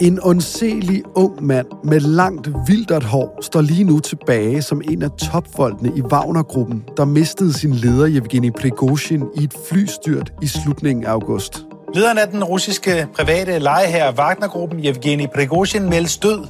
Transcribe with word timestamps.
En 0.00 0.18
ondselig 0.22 1.02
ung 1.14 1.46
mand 1.46 1.66
med 1.84 2.00
langt 2.00 2.48
vildert 2.66 3.02
hår 3.02 3.38
står 3.42 3.60
lige 3.60 3.84
nu 3.84 3.98
tilbage 3.98 4.62
som 4.62 4.82
en 4.90 5.02
af 5.02 5.10
topfolkene 5.10 5.92
i 5.96 6.02
Wagner-gruppen, 6.02 6.84
der 6.96 7.04
mistede 7.04 7.52
sin 7.52 7.72
leder 7.72 8.08
Yevgeni 8.08 8.50
Prigozhin 8.50 9.24
i 9.34 9.44
et 9.44 9.54
flystyrt 9.68 10.32
i 10.42 10.46
slutningen 10.46 11.04
af 11.04 11.10
august. 11.10 11.64
Lederen 11.94 12.18
af 12.18 12.28
den 12.28 12.44
russiske 12.44 13.06
private 13.16 13.58
lejeherre 13.58 14.14
Wagner-gruppen, 14.14 14.84
Yevgeni 14.84 15.26
Prigozhin, 15.34 15.88
meldes 15.88 16.18
død. 16.18 16.46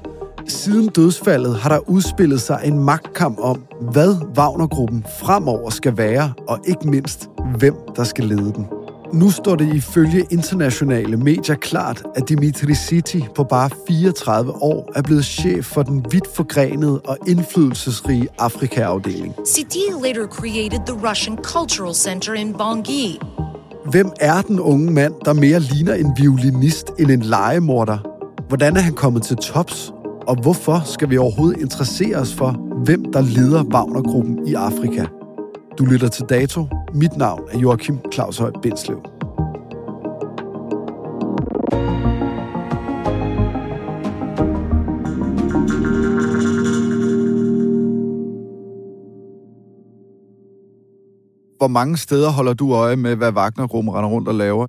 Siden 0.49 0.89
dødsfaldet 0.89 1.57
har 1.57 1.69
der 1.69 1.89
udspillet 1.89 2.41
sig 2.41 2.61
en 2.65 2.79
magtkamp 2.79 3.39
om, 3.41 3.63
hvad 3.93 4.17
Wagner-gruppen 4.37 5.05
fremover 5.21 5.71
skal 5.71 5.97
være, 5.97 6.33
og 6.49 6.59
ikke 6.65 6.89
mindst, 6.89 7.29
hvem 7.59 7.75
der 7.97 8.05
skal 8.05 8.25
lede 8.25 8.53
den. 8.53 8.67
Nu 9.13 9.31
står 9.31 9.57
det 9.57 9.75
ifølge 9.75 10.27
internationale 10.31 11.17
medier 11.17 11.55
klart, 11.55 12.03
at 12.17 12.29
Dimitri 12.29 12.75
City 12.75 13.21
på 13.35 13.45
bare 13.45 13.71
34 13.89 14.63
år 14.63 14.93
er 14.97 15.03
blevet 15.03 15.25
chef 15.25 15.65
for 15.65 15.83
den 15.83 16.05
vidt 16.11 16.27
forgrenede 16.35 17.01
og 17.01 17.19
indflydelsesrige 17.27 18.29
Afrika-afdeling. 18.39 19.35
Siti 19.45 19.79
later 20.05 20.27
created 20.27 20.81
the 20.87 21.09
Russian 21.11 21.37
Cultural 21.37 21.95
Center 21.95 22.33
in 22.33 22.55
Bangui. 22.55 23.19
Hvem 23.91 24.13
er 24.21 24.43
den 24.43 24.61
unge 24.61 24.93
mand, 24.93 25.15
der 25.25 25.33
mere 25.33 25.61
ligner 25.61 25.95
en 25.95 26.13
violinist 26.17 26.91
end 26.99 27.11
en 27.11 27.21
legemorder? 27.21 27.99
Hvordan 28.49 28.77
er 28.77 28.81
han 28.81 28.95
kommet 28.95 29.23
til 29.23 29.37
tops? 29.37 29.93
Og 30.27 30.43
hvorfor 30.43 30.83
skal 30.85 31.11
vi 31.11 31.19
overhovedet 31.19 31.61
interessere 31.61 32.17
os 32.17 32.35
for, 32.35 32.51
hvem 32.85 33.13
der 33.13 33.21
leder 33.21 33.65
Wagner-gruppen 33.65 34.47
i 34.47 34.55
Afrika? 34.55 35.05
Du 35.79 35.85
lytter 35.85 36.09
til 36.09 36.25
Dato. 36.25 36.67
Mit 36.95 37.17
navn 37.17 37.49
er 37.53 37.59
Joachim 37.59 37.99
Claus 38.13 38.39
Høj 38.39 38.53
Bindslev. 38.63 39.03
Hvor 51.57 51.69
mange 51.69 51.97
steder 51.97 52.31
holder 52.31 52.55
du 52.55 52.75
øje 52.75 52.97
med, 52.97 53.17
hvad 53.17 53.33
Wagner-rum 53.33 53.89
render 53.89 54.11
rundt 54.11 54.29
og 54.29 54.35
laver? 54.35 54.67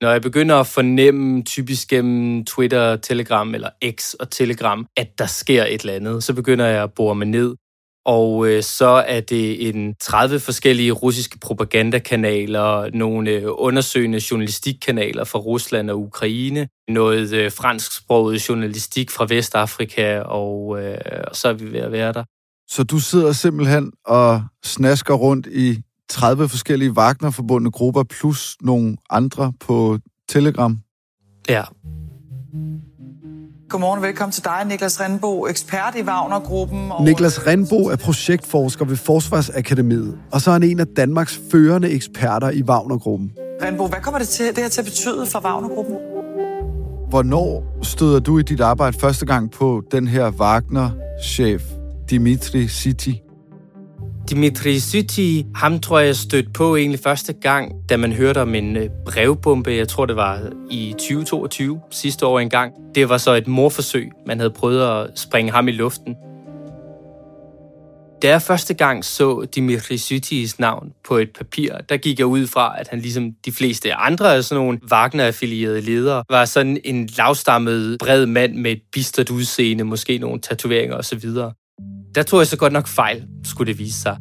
Når 0.00 0.10
jeg 0.10 0.22
begynder 0.22 0.56
at 0.56 0.66
fornemme, 0.66 1.42
typisk 1.42 1.88
gennem 1.88 2.44
Twitter, 2.44 2.96
Telegram 2.96 3.54
eller 3.54 3.70
X 3.90 4.14
og 4.14 4.30
Telegram, 4.30 4.86
at 4.96 5.18
der 5.18 5.26
sker 5.26 5.64
et 5.64 5.80
eller 5.80 5.94
andet, 5.94 6.24
så 6.24 6.34
begynder 6.34 6.66
jeg 6.66 6.82
at 6.82 6.92
bore 6.92 7.14
mig 7.14 7.26
ned. 7.26 7.54
Og 8.06 8.48
øh, 8.48 8.62
så 8.62 8.86
er 8.86 9.20
det 9.20 9.68
en 9.68 9.94
30 10.00 10.40
forskellige 10.40 10.92
russiske 10.92 11.38
propagandakanaler, 11.38 12.90
nogle 12.94 13.30
øh, 13.30 13.44
undersøgende 13.46 14.20
journalistikkanaler 14.30 15.24
fra 15.24 15.38
Rusland 15.38 15.90
og 15.90 16.00
Ukraine, 16.00 16.68
noget 16.88 17.32
øh, 17.32 17.52
fransksproget 17.52 18.48
journalistik 18.48 19.10
fra 19.10 19.26
Vestafrika, 19.28 20.20
og, 20.20 20.82
øh, 20.82 20.98
og 21.28 21.36
så 21.36 21.48
er 21.48 21.52
vi 21.52 21.72
ved 21.72 21.80
at 21.80 21.92
være 21.92 22.12
der. 22.12 22.24
Så 22.68 22.84
du 22.84 22.98
sidder 22.98 23.32
simpelthen 23.32 23.92
og 24.04 24.42
snasker 24.64 25.14
rundt 25.14 25.46
i 25.46 25.82
30 26.08 26.48
forskellige 26.48 26.92
Wagner-forbundne 26.92 27.70
grupper, 27.70 28.02
plus 28.02 28.56
nogle 28.60 28.96
andre 29.10 29.52
på 29.60 29.98
Telegram? 30.28 30.78
Ja. 31.48 31.62
Godmorgen, 33.68 34.02
velkommen 34.02 34.32
til 34.32 34.44
dig, 34.44 34.62
Niklas 34.66 35.00
Rindbo, 35.00 35.46
ekspert 35.46 35.94
i 35.96 36.02
Wagner-gruppen. 36.02 36.90
Og... 36.92 37.04
Niklas 37.04 37.46
Rindbo 37.46 37.76
er 37.76 37.96
projektforsker 37.96 38.84
ved 38.84 38.96
Forsvarsakademiet, 38.96 40.18
og 40.32 40.40
så 40.40 40.50
er 40.50 40.52
han 40.52 40.62
en 40.62 40.80
af 40.80 40.86
Danmarks 40.86 41.40
førende 41.50 41.90
eksperter 41.90 42.50
i 42.50 42.62
Wagner-gruppen. 42.62 43.32
Rindbo, 43.62 43.86
hvad 43.86 44.00
kommer 44.00 44.18
det, 44.18 44.28
til, 44.28 44.46
det 44.46 44.58
her 44.58 44.68
til 44.68 44.80
at 44.80 44.84
betyde 44.84 45.26
for 45.26 45.40
Wagner-gruppen? 45.44 45.96
Hvornår 47.08 47.78
støder 47.82 48.20
du 48.20 48.38
i 48.38 48.42
dit 48.42 48.60
arbejde 48.60 48.98
første 48.98 49.26
gang 49.26 49.50
på 49.50 49.82
den 49.92 50.08
her 50.08 50.30
Wagner-chef, 50.30 51.62
Dimitri 52.10 52.68
City? 52.68 53.12
Dimitri 54.30 54.78
Syti, 54.78 55.46
ham 55.54 55.80
tror 55.80 55.98
jeg 55.98 56.16
stødt 56.16 56.52
på 56.52 56.76
egentlig 56.76 57.00
første 57.00 57.32
gang, 57.32 57.72
da 57.88 57.96
man 57.96 58.12
hørte 58.12 58.42
om 58.42 58.54
en 58.54 58.76
øh, 58.76 58.88
brevbombe. 59.06 59.70
Jeg 59.70 59.88
tror, 59.88 60.06
det 60.06 60.16
var 60.16 60.52
i 60.70 60.92
2022, 60.92 61.80
sidste 61.90 62.26
år 62.26 62.40
engang. 62.40 62.72
Det 62.94 63.08
var 63.08 63.18
så 63.18 63.34
et 63.34 63.46
morforsøg. 63.46 64.10
Man 64.26 64.38
havde 64.38 64.50
prøvet 64.50 64.82
at 64.82 65.18
springe 65.18 65.52
ham 65.52 65.68
i 65.68 65.72
luften. 65.72 66.16
Da 68.22 68.28
jeg 68.28 68.42
første 68.42 68.74
gang 68.74 69.04
så 69.04 69.46
Dimitri 69.54 69.96
Sytis 69.96 70.58
navn 70.58 70.92
på 71.08 71.16
et 71.16 71.30
papir, 71.38 71.72
der 71.88 71.96
gik 71.96 72.18
jeg 72.18 72.26
ud 72.26 72.46
fra, 72.46 72.80
at 72.80 72.88
han 72.88 73.00
ligesom 73.00 73.32
de 73.44 73.52
fleste 73.52 73.94
andre 73.94 74.36
af 74.36 74.44
sådan 74.44 74.64
nogle 74.64 74.80
Wagner-affilierede 74.92 75.80
ledere, 75.80 76.24
var 76.30 76.44
sådan 76.44 76.80
en 76.84 77.08
lavstammet, 77.18 77.98
bred 77.98 78.26
mand 78.26 78.54
med 78.54 78.72
et 78.72 78.82
bistert 78.92 79.30
udseende, 79.30 79.84
måske 79.84 80.18
nogle 80.18 80.40
tatoveringer 80.40 80.96
osv. 80.96 81.30
Der 82.16 82.22
tog 82.22 82.38
jeg 82.38 82.46
så 82.46 82.56
godt 82.56 82.72
nok 82.72 82.86
fejl, 82.86 83.24
skulle 83.44 83.72
det 83.72 83.78
vise 83.78 84.00
sig. 84.00 84.16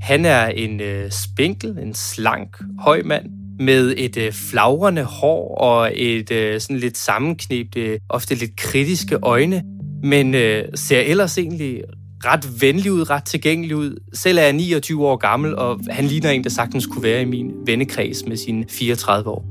Han 0.00 0.24
er 0.24 0.46
en 0.46 0.80
øh, 0.80 1.10
spinkel, 1.10 1.78
en 1.78 1.94
slank, 1.94 2.56
høj 2.78 3.02
mand 3.04 3.26
med 3.60 3.94
et 3.96 4.16
øh, 4.16 4.32
flagrende 4.32 5.02
hår 5.02 5.58
og 5.58 5.92
et 5.94 6.30
øh, 6.30 6.60
sådan 6.60 6.76
lidt 6.76 6.98
sammenknebte, 6.98 7.98
ofte 8.08 8.34
lidt 8.34 8.56
kritiske 8.56 9.18
øjne, 9.22 9.62
men 10.02 10.34
øh, 10.34 10.64
ser 10.74 11.00
ellers 11.00 11.38
egentlig 11.38 11.82
ret 12.24 12.62
venlig 12.62 12.92
ud, 12.92 13.10
ret 13.10 13.24
tilgængelig 13.24 13.76
ud. 13.76 14.00
Selv 14.14 14.38
er 14.38 14.42
jeg 14.42 14.52
29 14.52 15.06
år 15.06 15.16
gammel, 15.16 15.56
og 15.56 15.80
han 15.90 16.04
ligner 16.04 16.30
en, 16.30 16.44
der 16.44 16.50
sagtens 16.50 16.86
kunne 16.86 17.02
være 17.02 17.22
i 17.22 17.24
min 17.24 17.52
vennekreds 17.66 18.26
med 18.26 18.36
sine 18.36 18.64
34 18.70 19.30
år. 19.30 19.44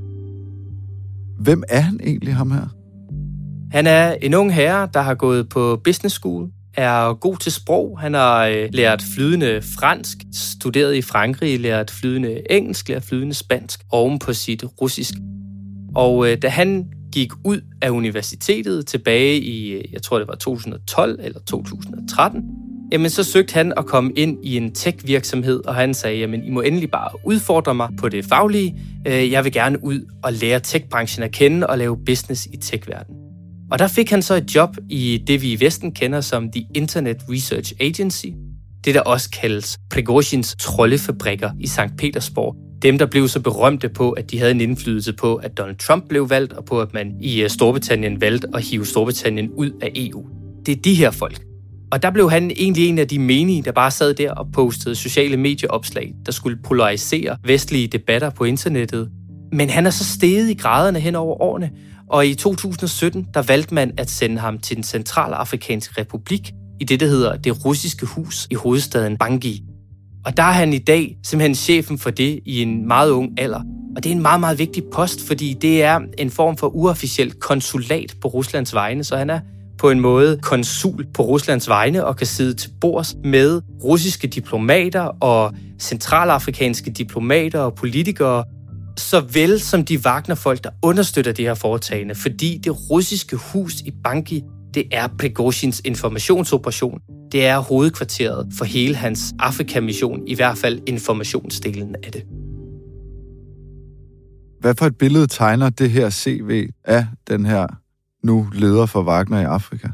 Hvem 1.40 1.64
er 1.70 1.80
han 1.80 2.00
egentlig, 2.04 2.36
ham 2.36 2.52
her? 2.52 2.68
Han 3.72 3.88
er 3.88 4.14
en 4.14 4.34
ung 4.34 4.54
herre, 4.54 4.90
der 4.94 5.02
har 5.02 5.16
gået 5.16 5.50
på 5.50 5.82
business 5.84 6.16
school, 6.16 6.50
er 6.78 7.14
god 7.14 7.38
til 7.38 7.52
sprog. 7.52 8.00
Han 8.00 8.14
har 8.14 8.46
øh, 8.46 8.70
lært 8.72 9.04
flydende 9.16 9.62
fransk, 9.80 10.18
studeret 10.34 10.96
i 10.96 11.02
Frankrig, 11.02 11.60
lært 11.60 11.92
flydende 11.92 12.42
engelsk, 12.50 12.90
lært 12.90 13.04
flydende 13.04 13.34
spansk 13.34 13.80
oven 13.92 14.20
på 14.20 14.34
sit 14.34 14.64
russisk. 14.82 15.14
Og 15.96 16.32
øh, 16.32 16.38
da 16.42 16.50
han 16.50 16.86
gik 17.14 17.32
ud 17.46 17.62
af 17.82 17.90
universitetet 17.90 18.88
tilbage 18.88 19.42
i, 19.42 19.72
øh, 19.72 19.94
jeg 19.94 20.02
tror 20.02 20.18
det 20.18 20.28
var 20.28 20.36
2012 20.36 21.20
eller 21.24 21.40
2013, 21.40 22.42
jamen 22.92 23.10
så 23.10 23.24
søgte 23.24 23.54
han 23.54 23.74
at 23.78 23.86
komme 23.86 24.12
ind 24.16 24.46
i 24.46 24.58
en 24.58 24.74
tech-virksomhed, 24.74 25.62
og 25.66 25.76
han 25.76 25.94
sagde, 25.94 26.18
jamen 26.18 26.44
I 26.44 26.50
må 26.50 26.62
endelig 26.62 26.92
bare 26.92 27.10
udfordre 27.26 27.76
mig 27.76 27.90
på 28.00 28.10
det 28.10 28.26
faglige. 28.26 28.80
Øh, 29.08 29.32
jeg 29.32 29.44
vil 29.44 29.52
gerne 29.52 29.84
ud 29.84 30.02
og 30.24 30.34
lære 30.34 30.60
tech-branchen 30.60 31.24
at 31.24 31.32
kende 31.32 31.68
og 31.68 31.78
lave 31.78 31.98
business 32.06 32.46
i 32.46 32.58
tech-verdenen. 32.58 33.17
Og 33.72 33.80
der 33.80 33.88
fik 33.88 34.10
han 34.10 34.22
så 34.22 34.36
et 34.36 34.56
job 34.56 34.78
i 34.90 35.24
det, 35.28 35.42
vi 35.42 35.52
i 35.52 35.60
Vesten 35.60 35.92
kender 35.92 36.22
som 36.22 36.52
The 36.52 36.66
Internet 36.76 37.18
Research 37.30 37.74
Agency. 37.80 38.26
Det, 38.86 38.96
der 38.96 39.02
også 39.02 39.30
kaldes 39.30 39.78
Prigozhins 39.90 40.56
troldefabrikker 40.60 41.52
i 41.60 41.68
St. 41.68 41.98
Petersborg. 41.98 42.56
Dem, 42.82 42.98
der 42.98 43.06
blev 43.06 43.28
så 43.28 43.40
berømte 43.40 43.90
på, 43.90 44.12
at 44.12 44.32
de 44.32 44.40
havde 44.40 44.52
en 44.52 44.62
indflydelse 44.62 45.14
på, 45.14 45.36
at 45.36 45.58
Donald 45.58 45.78
Trump 45.78 46.08
blev 46.10 46.30
valgt, 46.30 46.54
og 46.54 46.66
på, 46.66 46.82
at 46.82 46.94
man 46.94 47.14
i 47.22 47.42
øh, 47.42 47.50
Storbritannien 47.50 48.22
valgte 48.22 48.48
at 48.54 48.64
hive 48.64 48.86
Storbritannien 48.86 49.50
ud 49.52 49.72
af 49.82 49.92
EU. 49.96 50.26
Det 50.66 50.78
er 50.78 50.82
de 50.82 50.96
her 50.96 51.12
folk. 51.12 51.42
Og 51.92 52.04
der 52.04 52.12
blev 52.12 52.32
han 52.32 52.52
egentlig 52.52 52.90
en 52.90 53.00
af 53.00 53.08
de 53.08 53.20
menige, 53.20 53.62
der 53.62 53.72
bare 53.72 53.92
sad 53.92 54.14
der 54.14 54.32
og 54.32 54.48
postede 54.54 54.96
sociale 54.96 55.38
medieopslag, 55.38 56.14
der 56.26 56.32
skulle 56.32 56.58
polarisere 56.64 57.38
vestlige 57.46 57.88
debatter 57.88 58.30
på 58.30 58.44
internettet. 58.44 59.10
Men 59.52 59.70
han 59.70 59.86
er 59.86 59.90
så 59.90 60.04
steget 60.04 60.50
i 60.50 60.54
graderne 60.54 61.00
hen 61.00 61.16
over 61.16 61.42
årene, 61.42 61.72
og 62.10 62.28
i 62.28 62.36
2017, 62.36 63.28
der 63.34 63.42
valgte 63.42 63.74
man 63.74 63.92
at 63.98 64.10
sende 64.10 64.38
ham 64.38 64.60
til 64.60 64.76
den 64.76 64.84
centralafrikanske 64.84 66.02
republik 66.02 66.52
i 66.80 66.84
det, 66.84 67.00
der 67.00 67.08
hedder 67.08 67.38
det 67.38 67.66
russiske 67.66 68.06
hus 68.06 68.48
i 68.52 68.56
hovedstaden 68.56 69.18
Bangui. 69.18 69.64
Og 70.26 70.38
der 70.38 70.44
er 70.44 70.52
han 70.52 70.74
i 70.74 70.78
dag 70.78 71.18
simpelthen 71.24 71.56
chefen 71.56 71.98
for 71.98 72.10
det 72.10 72.40
i 72.46 72.62
en 72.62 72.88
meget 72.88 73.10
ung 73.10 73.40
alder. 73.40 73.62
Og 73.96 74.04
det 74.04 74.12
er 74.12 74.16
en 74.16 74.22
meget, 74.22 74.40
meget 74.40 74.60
vigtig 74.60 74.84
post, 74.94 75.28
fordi 75.28 75.54
det 75.54 75.84
er 75.84 76.00
en 76.18 76.30
form 76.30 76.58
for 76.58 76.68
uofficielt 76.68 77.40
konsulat 77.40 78.16
på 78.22 78.28
Ruslands 78.28 78.74
vegne, 78.74 79.04
så 79.04 79.18
han 79.18 79.30
er 79.30 79.40
på 79.78 79.90
en 79.90 80.00
måde 80.00 80.40
konsul 80.42 81.06
på 81.14 81.24
Ruslands 81.24 81.70
vegne 81.70 82.06
og 82.06 82.18
kan 82.18 82.28
sidde 82.28 82.54
til 82.54 82.70
bords 82.82 83.16
med 83.24 83.62
russiske 83.84 84.28
diplomater 84.28 85.02
og 85.02 85.54
centralafrikanske 85.80 86.92
diplomater 86.92 87.60
og 87.60 87.76
politikere 87.76 88.44
såvel 88.98 89.60
som 89.60 89.86
de 89.86 89.98
Wagner-folk, 89.98 90.64
der 90.64 90.70
understøtter 90.84 91.32
det 91.32 91.46
her 91.46 91.54
foretagende, 91.54 92.16
fordi 92.16 92.58
det 92.64 92.90
russiske 92.90 93.36
hus 93.36 93.82
i 93.82 93.92
Banki, 94.04 94.44
det 94.74 94.84
er 94.92 95.08
Prigozhins 95.20 95.82
informationsoperation. 95.86 97.00
Det 97.32 97.46
er 97.46 97.58
hovedkvarteret 97.58 98.48
for 98.58 98.66
hele 98.66 98.96
hans 98.96 99.34
Afrika-mission, 99.40 100.28
i 100.28 100.36
hvert 100.36 100.58
fald 100.58 100.82
informationsdelen 100.88 101.96
af 102.04 102.12
det. 102.12 102.24
Hvad 104.60 104.76
for 104.76 104.86
et 104.86 104.98
billede 104.98 105.28
tegner 105.28 105.70
det 105.70 105.90
her 105.90 106.10
CV 106.10 106.70
af 106.84 107.06
den 107.28 107.46
her 107.46 107.68
nu 108.24 108.48
leder 108.54 108.86
for 108.86 109.04
Wagner 109.04 109.42
i 109.42 109.44
Afrika? 109.44 109.88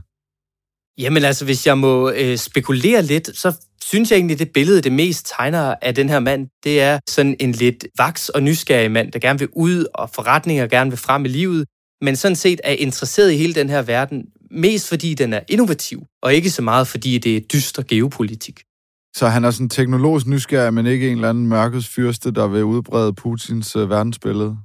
Jamen 0.97 1.23
altså, 1.23 1.45
hvis 1.45 1.67
jeg 1.67 1.77
må 1.77 2.11
øh, 2.11 2.37
spekulere 2.37 3.01
lidt, 3.01 3.37
så 3.37 3.55
synes 3.83 4.11
jeg 4.11 4.17
egentlig, 4.17 4.39
det 4.39 4.51
billede, 4.53 4.81
det 4.81 4.91
mest 4.91 5.33
tegner 5.37 5.75
af 5.81 5.95
den 5.95 6.09
her 6.09 6.19
mand, 6.19 6.47
det 6.63 6.81
er 6.81 6.99
sådan 7.09 7.35
en 7.39 7.51
lidt 7.51 7.85
vaks 7.97 8.29
og 8.29 8.43
nysgerrig 8.43 8.91
mand, 8.91 9.11
der 9.11 9.19
gerne 9.19 9.39
vil 9.39 9.47
ud 9.55 9.85
og 9.93 10.09
forretninger 10.09 10.67
gerne 10.67 10.89
vil 10.91 10.97
frem 10.97 11.25
i 11.25 11.27
livet, 11.27 11.65
men 12.01 12.15
sådan 12.15 12.35
set 12.35 12.61
er 12.63 12.71
interesseret 12.71 13.31
i 13.31 13.37
hele 13.37 13.53
den 13.53 13.69
her 13.69 13.81
verden, 13.81 14.25
mest 14.51 14.89
fordi 14.89 15.13
den 15.13 15.33
er 15.33 15.39
innovativ, 15.49 16.03
og 16.23 16.33
ikke 16.33 16.49
så 16.49 16.61
meget 16.61 16.87
fordi 16.87 17.17
det 17.17 17.37
er 17.37 17.39
dyster 17.39 17.83
geopolitik. 17.83 18.59
Så 19.15 19.27
han 19.27 19.43
er 19.43 19.51
sådan 19.51 19.69
teknologisk 19.69 20.27
nysgerrig, 20.27 20.73
men 20.73 20.85
ikke 20.85 21.07
en 21.07 21.15
eller 21.15 21.29
anden 21.29 21.47
mørkets 21.47 21.87
fyrste, 21.87 22.31
der 22.31 22.47
vil 22.47 22.63
udbrede 22.63 23.13
Putins 23.13 23.75
øh, 23.75 23.89
verdensbillede? 23.89 24.57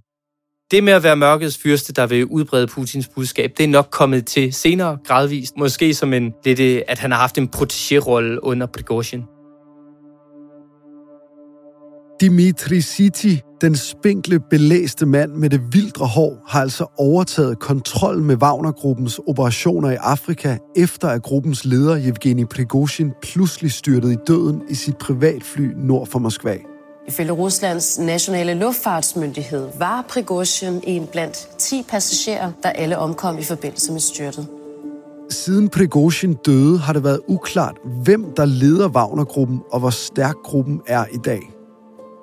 Det 0.70 0.84
med 0.84 0.92
at 0.92 1.02
være 1.02 1.16
mørkets 1.16 1.58
fyrste, 1.58 1.92
der 1.92 2.06
vil 2.06 2.26
udbrede 2.26 2.66
Putins 2.66 3.08
budskab, 3.08 3.52
det 3.56 3.64
er 3.64 3.68
nok 3.68 3.88
kommet 3.90 4.26
til 4.26 4.52
senere 4.52 4.98
gradvist. 5.04 5.56
Måske 5.56 5.94
som 5.94 6.12
en 6.12 6.32
lidt, 6.44 6.60
øh, 6.60 6.82
at 6.88 6.98
han 6.98 7.10
har 7.10 7.18
haft 7.18 7.38
en 7.38 7.50
protégé-rolle 7.56 8.44
under 8.44 8.66
Prigozhin. 8.66 9.22
Dimitri 12.20 12.80
Siti, 12.80 13.40
den 13.60 13.76
spinkle, 13.76 14.40
belæste 14.50 15.06
mand 15.06 15.32
med 15.32 15.50
det 15.50 15.60
vildre 15.72 16.06
hår, 16.06 16.44
har 16.48 16.60
altså 16.60 16.86
overtaget 16.98 17.58
kontrollen 17.58 18.24
med 18.24 18.36
Wagner-gruppens 18.36 19.20
operationer 19.26 19.90
i 19.90 19.96
Afrika, 20.00 20.56
efter 20.76 21.08
at 21.08 21.22
gruppens 21.22 21.64
leder 21.64 21.98
Yevgeni 21.98 22.44
Prigozhin 22.44 23.12
pludselig 23.22 23.72
styrtede 23.72 24.12
i 24.12 24.16
døden 24.26 24.62
i 24.68 24.74
sit 24.74 24.98
privatfly 24.98 25.66
nord 25.76 26.06
for 26.06 26.18
Moskva. 26.18 26.56
Ifølge 27.08 27.32
Ruslands 27.32 27.98
nationale 27.98 28.54
luftfartsmyndighed 28.54 29.68
var 29.78 30.04
Prigozhin 30.08 30.80
en 30.82 31.06
blandt 31.06 31.48
10 31.58 31.84
passagerer, 31.88 32.52
der 32.62 32.70
alle 32.70 32.98
omkom 32.98 33.38
i 33.38 33.42
forbindelse 33.42 33.92
med 33.92 34.00
styrtet. 34.00 34.46
Siden 35.30 35.68
Prigozhin 35.68 36.34
døde, 36.34 36.78
har 36.78 36.92
det 36.92 37.04
været 37.04 37.20
uklart, 37.28 37.76
hvem 38.04 38.26
der 38.36 38.44
leder 38.44 38.88
Wagner-gruppen 38.88 39.60
og 39.70 39.80
hvor 39.80 39.90
stærk 39.90 40.34
gruppen 40.44 40.80
er 40.86 41.04
i 41.12 41.18
dag. 41.24 41.40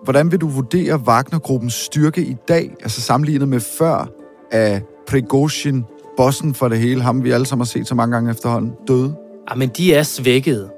Hvordan 0.04 0.32
vil 0.32 0.42
du 0.42 0.48
vurdere 0.48 0.96
Wagner-gruppens 0.96 1.74
styrke 1.74 2.22
i 2.22 2.36
dag, 2.48 2.76
altså 2.82 3.02
sammenlignet 3.02 3.48
med 3.48 3.60
før 3.60 4.10
af 4.52 4.82
Prigozhin, 5.08 5.84
bossen 6.18 6.54
for 6.54 6.68
det 6.68 6.80
hele, 6.80 7.02
ham 7.02 7.24
vi 7.24 7.32
alle 7.32 7.46
sammen 7.46 7.62
har 7.62 7.66
set 7.66 7.88
så 7.88 7.96
mange 7.96 8.16
gange 8.16 8.32
efterhånden, 8.32 8.72
døde? 8.88 9.16
Jamen, 9.50 9.70
de 9.70 9.94
er 9.94 10.04
svækket. 10.04 10.70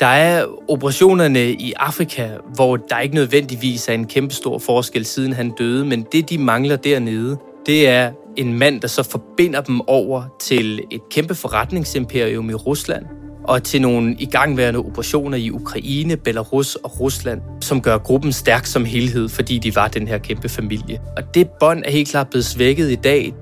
Der 0.00 0.06
er 0.06 0.46
operationerne 0.68 1.52
i 1.52 1.72
Afrika, 1.76 2.28
hvor 2.54 2.76
der 2.76 2.98
ikke 2.98 3.14
nødvendigvis 3.14 3.88
er 3.88 3.92
en 3.92 4.06
kæmpe 4.06 4.34
stor 4.34 4.58
forskel 4.58 5.04
siden 5.04 5.32
han 5.32 5.50
døde, 5.50 5.84
men 5.84 6.06
det, 6.12 6.30
de 6.30 6.38
mangler 6.38 6.76
dernede, 6.76 7.36
det 7.66 7.88
er 7.88 8.12
en 8.36 8.58
mand, 8.58 8.80
der 8.80 8.88
så 8.88 9.02
forbinder 9.02 9.60
dem 9.60 9.80
over 9.88 10.22
til 10.40 10.80
et 10.90 11.00
kæmpe 11.10 11.34
forretningsimperium 11.34 12.50
i 12.50 12.54
Rusland, 12.54 13.06
og 13.44 13.62
til 13.62 13.82
nogle 13.82 14.16
igangværende 14.18 14.78
operationer 14.80 15.38
i 15.38 15.50
Ukraine, 15.50 16.16
Belarus 16.16 16.74
og 16.74 17.00
Rusland, 17.00 17.40
som 17.60 17.82
gør 17.82 17.98
gruppen 17.98 18.32
stærk 18.32 18.66
som 18.66 18.84
helhed, 18.84 19.28
fordi 19.28 19.58
de 19.58 19.76
var 19.76 19.88
den 19.88 20.08
her 20.08 20.18
kæmpe 20.18 20.48
familie. 20.48 21.00
Og 21.16 21.34
det 21.34 21.48
bånd 21.60 21.82
er 21.86 21.90
helt 21.90 22.08
klart 22.08 22.28
blevet 22.30 22.44
svækket 22.44 22.90
i 22.90 22.96
dag. 22.96 23.34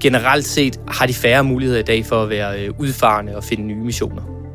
Generelt 0.00 0.44
set 0.44 0.80
har 0.88 1.06
de 1.06 1.14
færre 1.14 1.44
muligheder 1.44 1.80
i 1.80 1.84
dag 1.84 2.04
for 2.04 2.22
at 2.22 2.30
være 2.30 2.64
øh, 2.64 2.70
udfarende 2.78 3.36
og 3.36 3.44
finde 3.44 3.64
nye 3.64 3.84
missioner. 3.84 4.45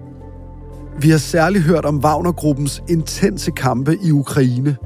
Vi 1.02 1.10
har 1.10 1.18
særligt 1.18 1.64
hørt 1.64 1.86
om 1.86 2.04
Wagner-gruppens 2.04 2.84
intense 2.90 3.52
kampe 3.52 3.98
i 4.04 4.12
Ukraine. 4.12 4.78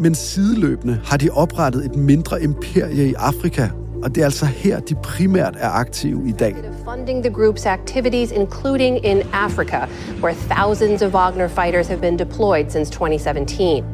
Men 0.00 0.14
sideløbende 0.14 1.00
har 1.04 1.16
de 1.16 1.30
oprettet 1.30 1.84
et 1.84 1.96
mindre 1.96 2.42
imperie 2.42 3.08
i 3.08 3.14
Afrika, 3.14 3.68
og 4.02 4.14
det 4.14 4.20
er 4.20 4.24
altså 4.24 4.46
her, 4.46 4.80
de 4.80 4.94
primært 4.94 5.56
er 5.58 5.68
aktive 5.68 6.28
i 6.28 6.32
dag. 6.32 6.54
Funding 6.84 7.24
the 7.24 7.34
group's 7.34 7.66
activities, 7.66 8.30
including 8.30 9.06
in 9.06 9.22
Africa, 9.32 9.86
where 10.22 10.34
thousands 10.50 11.02
of 11.02 11.14
Wagner 11.14 11.48
fighters 11.48 11.86
have 11.86 12.00
been 12.00 12.18
deployed 12.18 12.70
since 12.70 12.92
2017. 12.92 13.84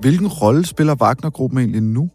Hvilken 0.00 0.26
rolle 0.26 0.66
spiller 0.66 0.94
Wagner-gruppen 0.94 1.58
egentlig 1.58 1.82
nu? 1.82 2.08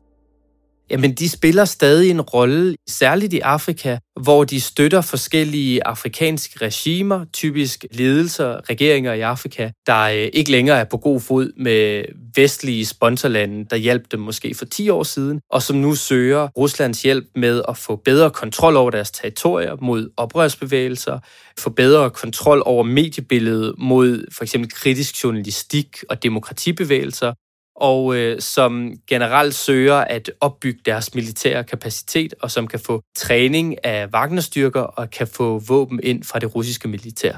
Jamen, 0.90 1.14
de 1.14 1.30
spiller 1.30 1.66
stadig 1.66 2.12
en 2.12 2.22
rolle, 2.22 2.76
særligt 2.90 3.34
i 3.34 3.40
Afrika, 3.40 3.98
hvor 4.22 4.44
de 4.44 4.62
støtter 4.62 5.02
forskellige 5.02 5.88
afrikanske 5.88 6.66
regimer, 6.66 7.26
typisk 7.34 7.86
ledelser, 7.92 8.70
regeringer 8.70 9.14
i 9.14 9.22
Afrika, 9.22 9.70
der 9.88 10.00
øh, 10.00 10.30
ikke 10.34 10.52
længere 10.52 10.80
er 10.80 10.84
på 10.84 10.98
god 10.98 11.22
fod 11.22 11.52
med 11.58 12.06
vestlige 12.36 12.86
sponsorlande, 12.86 13.66
der 13.70 13.76
hjalp 13.76 14.12
dem 14.12 14.20
måske 14.20 14.56
for 14.56 14.66
10 14.66 14.90
år 14.90 15.04
siden, 15.04 15.40
og 15.52 15.62
som 15.62 15.76
nu 15.76 15.96
søger 15.96 16.48
Ruslands 16.58 17.02
hjælp 17.02 17.26
med 17.36 17.62
at 17.70 17.78
få 17.78 17.96
bedre 17.96 18.32
kontrol 18.32 18.76
over 18.76 18.92
deres 18.92 19.12
territorier 19.12 19.76
mod 19.82 20.10
oprørsbevægelser, 20.18 21.20
få 21.60 21.70
bedre 21.70 22.10
kontrol 22.10 22.64
over 22.66 22.84
mediebilledet 22.84 23.76
mod 23.78 24.26
for 24.36 24.44
eksempel 24.44 24.72
kritisk 24.72 25.24
journalistik 25.24 25.98
og 26.10 26.24
demokratibevægelser, 26.24 27.34
og 27.76 28.16
øh, 28.16 28.42
som 28.42 28.92
generelt 29.08 29.54
søger 29.56 29.96
at 29.96 30.32
opbygge 30.42 30.80
deres 30.86 31.16
militære 31.16 31.64
kapacitet, 31.64 32.34
og 32.42 32.52
som 32.52 32.68
kan 32.68 32.80
få 32.80 33.02
træning 33.16 33.86
af 33.86 34.08
Wagner-styrker 34.14 34.82
og 34.82 35.10
kan 35.10 35.28
få 35.28 35.60
våben 35.60 36.00
ind 36.04 36.24
fra 36.24 36.40
det 36.40 36.56
russiske 36.56 36.88
militær. 36.88 37.34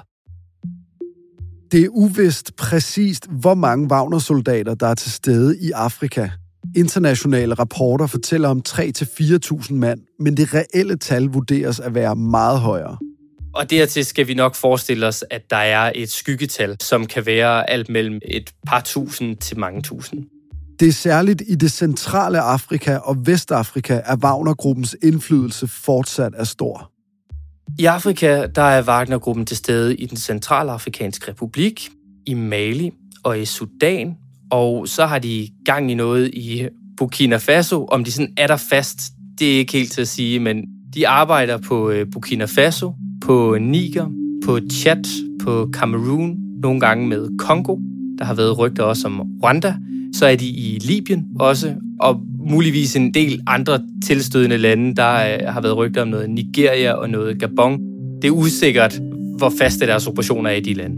Det 1.72 1.84
er 1.84 1.90
uvist 1.90 2.56
præcist, 2.56 3.28
hvor 3.30 3.54
mange 3.54 3.92
Wagner-soldater, 3.92 4.76
der 4.76 4.88
er 4.88 4.96
til 4.96 5.12
stede 5.12 5.58
i 5.62 5.72
Afrika. 5.72 6.30
Internationale 6.76 7.54
rapporter 7.54 8.08
fortæller 8.08 8.50
om 8.50 8.62
3-4.000 8.70 9.74
mand, 9.74 10.00
men 10.20 10.38
det 10.38 10.54
reelle 10.54 10.98
tal 10.98 11.24
vurderes 11.24 11.80
at 11.80 11.96
være 11.96 12.16
meget 12.16 12.60
højere. 12.60 12.98
Og 13.56 13.70
dertil 13.70 14.06
skal 14.06 14.28
vi 14.28 14.34
nok 14.34 14.56
forestille 14.56 15.08
os, 15.08 15.24
at 15.30 15.50
der 15.50 15.58
er 15.58 15.92
et 15.96 16.12
skyggetal, 16.12 16.76
som 16.82 17.06
kan 17.06 17.26
være 17.26 17.70
alt 17.70 17.90
mellem 17.90 18.20
et 18.26 18.54
par 18.68 18.82
tusind 18.82 19.38
til 19.38 19.60
mange 19.60 19.82
tusind. 19.82 20.24
Det 20.80 20.88
er 20.88 20.92
særligt 20.92 21.44
i 21.48 21.56
det 21.56 21.72
centrale 21.72 22.40
Afrika 22.40 22.98
og 22.98 23.18
Vestafrika, 23.26 24.02
at 24.06 24.20
Wagner-gruppens 24.24 24.96
indflydelse 25.04 25.68
fortsat 25.68 26.34
er 26.38 26.44
stor. 26.44 26.92
I 27.80 27.86
Afrika 27.86 28.48
der 28.56 28.62
er 28.62 28.84
Wagner-gruppen 28.84 29.46
til 29.46 29.58
stede 29.58 29.96
i 29.96 30.06
den 30.06 30.18
centralafrikanske 30.18 31.32
republik, 31.32 31.90
i 32.26 32.34
Mali 32.34 32.92
og 33.24 33.40
i 33.40 33.46
Sudan, 33.46 34.16
og 34.52 34.88
så 34.88 35.06
har 35.06 35.20
de 35.20 35.50
gang 35.66 35.92
i 35.92 35.94
noget 35.94 36.34
i 36.34 36.68
Burkina 36.98 37.38
Faso. 37.38 37.86
Om 37.86 38.04
de 38.04 38.12
sådan 38.12 38.34
er 38.38 38.48
der 38.48 38.58
fast, 38.58 39.00
det 39.40 39.54
er 39.54 39.58
ikke 39.58 39.74
helt 39.74 39.92
til 39.92 40.02
at 40.02 40.08
sige, 40.08 40.40
men 40.40 40.66
de 40.94 41.08
arbejder 41.08 41.58
på 41.58 41.90
øh, 41.90 42.08
Burkina 42.14 42.46
Faso, 42.46 42.94
på 43.26 43.58
Niger, 43.62 44.06
på 44.46 44.60
Chad, 44.72 45.04
på 45.44 45.70
Cameroon, 45.74 46.38
nogle 46.62 46.80
gange 46.80 47.08
med 47.08 47.38
Kongo. 47.38 47.78
Der 48.18 48.26
har 48.26 48.34
været 48.34 48.60
rygter 48.60 48.84
også 48.84 49.08
om 49.08 49.22
Rwanda. 49.44 49.76
Så 50.14 50.26
er 50.26 50.36
de 50.36 50.48
i 50.48 50.80
Libyen 50.82 51.26
også, 51.40 51.74
og 52.00 52.22
muligvis 52.50 52.96
en 52.96 53.14
del 53.14 53.42
andre 53.48 53.80
tilstødende 54.06 54.58
lande. 54.58 54.96
Der 54.96 55.14
øh, 55.14 55.54
har 55.54 55.62
været 55.62 55.78
rygter 55.78 56.02
om 56.02 56.08
noget 56.08 56.30
Nigeria 56.30 56.94
og 56.94 57.10
noget 57.10 57.40
Gabon. 57.40 57.80
Det 58.22 58.28
er 58.28 58.32
usikkert, 58.32 59.00
hvor 59.38 59.54
faste 59.60 59.86
deres 59.88 60.08
operationer 60.08 60.50
er 60.50 60.56
i 60.56 60.62
de 60.62 60.74
lande. 60.74 60.96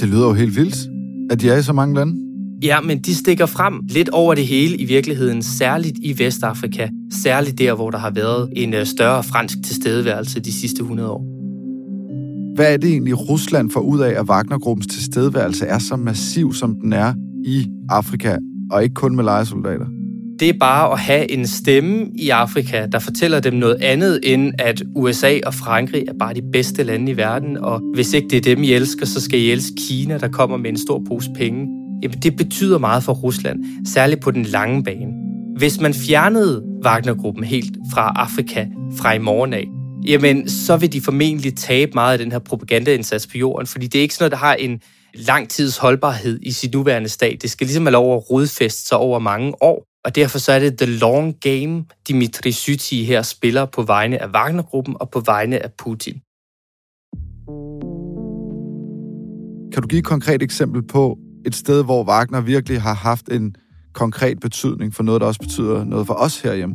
Det 0.00 0.08
lyder 0.08 0.26
jo 0.26 0.32
helt 0.32 0.56
vildt, 0.56 0.76
at 1.30 1.40
de 1.40 1.48
er 1.48 1.58
i 1.58 1.62
så 1.62 1.72
mange 1.72 1.94
lande. 1.94 2.27
Ja, 2.62 2.80
men 2.80 2.98
de 2.98 3.14
stikker 3.14 3.46
frem 3.46 3.74
lidt 3.88 4.08
over 4.08 4.34
det 4.34 4.46
hele 4.46 4.76
i 4.76 4.84
virkeligheden, 4.84 5.42
særligt 5.42 5.98
i 6.02 6.18
Vestafrika. 6.18 6.88
Særligt 7.12 7.58
der, 7.58 7.74
hvor 7.74 7.90
der 7.90 7.98
har 7.98 8.10
været 8.10 8.48
en 8.56 8.74
øh, 8.74 8.86
større 8.86 9.22
fransk 9.22 9.58
tilstedeværelse 9.64 10.40
de 10.40 10.52
sidste 10.52 10.80
100 10.80 11.10
år. 11.10 11.24
Hvad 12.54 12.72
er 12.72 12.76
det 12.76 12.90
egentlig, 12.90 13.28
Rusland 13.28 13.70
får 13.70 13.80
ud 13.80 14.00
af, 14.00 14.20
at 14.20 14.28
Wagner-gruppens 14.28 14.86
tilstedeværelse 14.86 15.66
er 15.66 15.78
så 15.78 15.96
massiv, 15.96 16.54
som 16.54 16.74
den 16.82 16.92
er 16.92 17.14
i 17.44 17.66
Afrika, 17.88 18.36
og 18.70 18.82
ikke 18.82 18.94
kun 18.94 19.16
med 19.16 19.24
lejesoldater? 19.24 19.86
Det 20.40 20.48
er 20.48 20.58
bare 20.60 20.92
at 20.92 20.98
have 20.98 21.30
en 21.30 21.46
stemme 21.46 22.06
i 22.14 22.28
Afrika, 22.28 22.86
der 22.86 22.98
fortæller 22.98 23.40
dem 23.40 23.54
noget 23.54 23.76
andet, 23.82 24.20
end 24.22 24.52
at 24.58 24.82
USA 24.96 25.38
og 25.46 25.54
Frankrig 25.54 26.04
er 26.08 26.12
bare 26.18 26.34
de 26.34 26.42
bedste 26.52 26.82
lande 26.82 27.12
i 27.12 27.16
verden, 27.16 27.56
og 27.56 27.82
hvis 27.94 28.12
ikke 28.12 28.28
det 28.28 28.36
er 28.36 28.54
dem, 28.54 28.62
I 28.62 28.72
elsker, 28.72 29.06
så 29.06 29.20
skal 29.20 29.40
I 29.40 29.50
elske 29.50 29.76
Kina, 29.88 30.18
der 30.18 30.28
kommer 30.28 30.56
med 30.56 30.70
en 30.70 30.78
stor 30.78 31.02
pose 31.08 31.30
penge. 31.36 31.66
Jamen, 32.02 32.18
det 32.18 32.36
betyder 32.36 32.78
meget 32.78 33.02
for 33.02 33.12
Rusland, 33.12 33.86
særligt 33.86 34.20
på 34.20 34.30
den 34.30 34.42
lange 34.42 34.84
bane. 34.84 35.12
Hvis 35.56 35.80
man 35.80 35.94
fjernede 35.94 36.64
Wagner-gruppen 36.84 37.44
helt 37.44 37.76
fra 37.92 38.12
Afrika 38.16 38.66
fra 38.96 39.12
i 39.12 39.18
morgen 39.18 39.52
af, 39.52 39.68
jamen, 40.06 40.48
så 40.48 40.76
vil 40.76 40.92
de 40.92 41.00
formentlig 41.00 41.56
tabe 41.56 41.90
meget 41.94 42.12
af 42.12 42.18
den 42.18 42.32
her 42.32 42.38
propagandaindsats 42.38 43.26
på 43.26 43.38
jorden, 43.38 43.66
fordi 43.66 43.86
det 43.86 43.98
er 43.98 44.02
ikke 44.02 44.14
sådan 44.14 44.22
noget, 44.22 44.32
der 44.32 44.46
har 44.46 44.54
en 44.54 44.80
lang 45.14 45.48
tids 45.48 45.76
holdbarhed 45.76 46.38
i 46.42 46.52
sit 46.52 46.72
nuværende 46.74 47.08
stat. 47.08 47.42
Det 47.42 47.50
skal 47.50 47.66
ligesom 47.66 47.86
have 47.86 47.92
lov 47.92 48.16
at 48.16 48.30
rodfeste 48.30 48.88
sig 48.88 48.98
over 48.98 49.18
mange 49.18 49.62
år, 49.62 49.84
og 50.04 50.14
derfor 50.14 50.38
så 50.38 50.52
er 50.52 50.58
det 50.58 50.78
the 50.78 50.98
long 50.98 51.34
game, 51.40 51.84
Dimitri 52.08 52.52
Syti 52.52 53.04
her 53.04 53.22
spiller 53.22 53.64
på 53.64 53.82
vegne 53.82 54.22
af 54.22 54.28
Wagner-gruppen 54.28 54.96
og 55.00 55.10
på 55.10 55.20
vegne 55.20 55.62
af 55.62 55.70
Putin. 55.78 56.14
Kan 59.72 59.82
du 59.82 59.88
give 59.88 59.98
et 59.98 60.04
konkret 60.04 60.42
eksempel 60.42 60.82
på 60.82 61.18
et 61.46 61.54
sted, 61.54 61.84
hvor 61.84 62.04
Wagner 62.04 62.40
virkelig 62.40 62.82
har 62.82 62.94
haft 62.94 63.28
en 63.28 63.54
konkret 63.92 64.40
betydning 64.40 64.94
for 64.94 65.02
noget, 65.02 65.20
der 65.20 65.26
også 65.26 65.40
betyder 65.40 65.84
noget 65.84 66.06
for 66.06 66.14
os 66.14 66.40
herhjemme? 66.40 66.74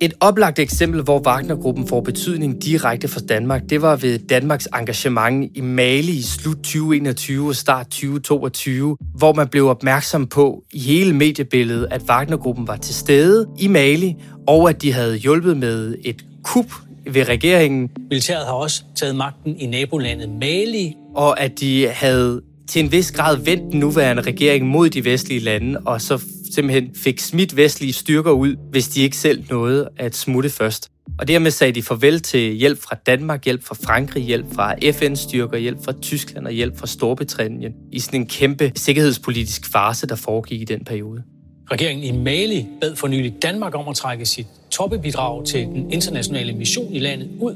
Et 0.00 0.12
oplagt 0.20 0.58
eksempel, 0.58 1.02
hvor 1.02 1.20
Wagner-gruppen 1.26 1.88
får 1.88 2.00
betydning 2.00 2.64
direkte 2.64 3.08
for 3.08 3.20
Danmark, 3.20 3.62
det 3.70 3.82
var 3.82 3.96
ved 3.96 4.18
Danmarks 4.18 4.68
engagement 4.74 5.50
i 5.54 5.60
Mali 5.60 6.12
i 6.12 6.22
slut 6.22 6.56
2021 6.56 7.48
og 7.48 7.54
start 7.54 7.86
2022, 7.86 8.96
hvor 9.14 9.32
man 9.32 9.48
blev 9.48 9.66
opmærksom 9.66 10.26
på 10.26 10.64
i 10.72 10.78
hele 10.78 11.12
mediebilledet, 11.12 11.88
at 11.90 12.02
Wagner-gruppen 12.08 12.66
var 12.66 12.76
til 12.76 12.94
stede 12.94 13.46
i 13.58 13.68
Mali, 13.68 14.16
og 14.46 14.68
at 14.68 14.82
de 14.82 14.92
havde 14.92 15.16
hjulpet 15.16 15.56
med 15.56 15.94
et 16.04 16.24
kup 16.42 16.72
ved 17.10 17.28
regeringen. 17.28 17.90
Militæret 18.10 18.46
har 18.46 18.52
også 18.52 18.84
taget 18.96 19.16
magten 19.16 19.56
i 19.56 19.66
nabolandet 19.66 20.30
Mali. 20.30 20.94
Og 21.14 21.40
at 21.40 21.60
de 21.60 21.88
havde 21.88 22.40
til 22.68 22.84
en 22.84 22.92
vis 22.92 23.12
grad 23.12 23.36
vendt 23.36 23.72
den 23.72 23.80
nuværende 23.80 24.22
regering 24.22 24.66
mod 24.66 24.90
de 24.90 25.04
vestlige 25.04 25.40
lande, 25.40 25.80
og 25.84 26.00
så 26.00 26.22
simpelthen 26.54 26.90
fik 27.04 27.20
smidt 27.20 27.56
vestlige 27.56 27.92
styrker 27.92 28.30
ud, 28.30 28.56
hvis 28.70 28.88
de 28.88 29.02
ikke 29.02 29.16
selv 29.16 29.44
nåede 29.50 29.88
at 29.96 30.16
smutte 30.16 30.50
først. 30.50 30.90
Og 31.18 31.28
dermed 31.28 31.50
sagde 31.50 31.72
de 31.72 31.82
farvel 31.82 32.20
til 32.20 32.52
hjælp 32.52 32.82
fra 32.82 32.96
Danmark, 33.06 33.44
hjælp 33.44 33.64
fra 33.64 33.74
Frankrig, 33.84 34.24
hjælp 34.24 34.46
fra 34.54 34.74
FN-styrker, 34.92 35.58
hjælp 35.58 35.84
fra 35.84 35.92
Tyskland 35.92 36.46
og 36.46 36.52
hjælp 36.52 36.78
fra 36.78 36.86
Storbritannien 36.86 37.72
i 37.92 38.00
sådan 38.00 38.20
en 38.20 38.26
kæmpe 38.26 38.72
sikkerhedspolitisk 38.76 39.72
fase, 39.72 40.06
der 40.06 40.16
foregik 40.16 40.60
i 40.60 40.64
den 40.64 40.84
periode. 40.84 41.22
Regeringen 41.70 42.14
i 42.14 42.18
Mali 42.18 42.66
bad 42.80 42.96
for 42.96 43.08
nylig 43.08 43.34
Danmark 43.42 43.74
om 43.74 43.88
at 43.88 43.96
trække 43.96 44.26
sit 44.26 44.46
toppebidrag 44.70 45.44
til 45.44 45.60
den 45.60 45.92
internationale 45.92 46.52
mission 46.52 46.92
i 46.92 46.98
landet 46.98 47.30
ud, 47.40 47.54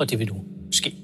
og 0.00 0.10
det 0.10 0.18
vil 0.18 0.26
nu 0.26 0.36
ske 0.72 0.94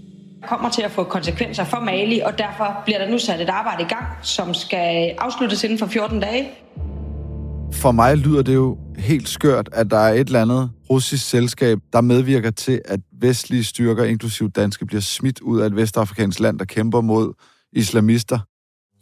kommer 0.49 0.71
til 0.71 0.83
at 0.83 0.91
få 0.91 1.05
konsekvenser 1.05 1.65
for 1.65 1.81
Mali, 1.81 2.21
og 2.21 2.39
derfor 2.39 2.83
bliver 2.85 2.99
der 2.99 3.11
nu 3.11 3.19
sat 3.19 3.41
et 3.41 3.49
arbejde 3.49 3.83
i 3.83 3.87
gang, 3.87 4.07
som 4.23 4.55
skal 4.55 5.15
afsluttes 5.19 5.65
inden 5.65 5.79
for 5.79 5.87
14 5.87 6.21
dage. 6.21 6.51
For 7.73 7.93
mig 7.93 8.17
lyder 8.17 8.43
det 8.43 8.55
jo 8.55 8.79
helt 8.99 9.29
skørt, 9.29 9.69
at 9.73 9.91
der 9.91 9.99
er 9.99 10.13
et 10.13 10.27
eller 10.27 10.43
andet 10.43 10.71
russisk 10.91 11.31
selskab, 11.31 11.79
der 11.93 12.01
medvirker 12.01 12.51
til, 12.51 12.83
at 12.85 13.01
vestlige 13.21 13.65
styrker, 13.65 14.05
inklusive 14.05 14.49
danske, 14.49 14.87
bliver 14.87 15.01
smidt 15.01 15.41
ud 15.41 15.61
af 15.61 15.67
et 15.67 15.77
vestafrikansk 15.77 16.41
land, 16.41 16.59
der 16.59 16.65
kæmper 16.65 17.01
mod 17.01 17.33
islamister. 17.73 18.39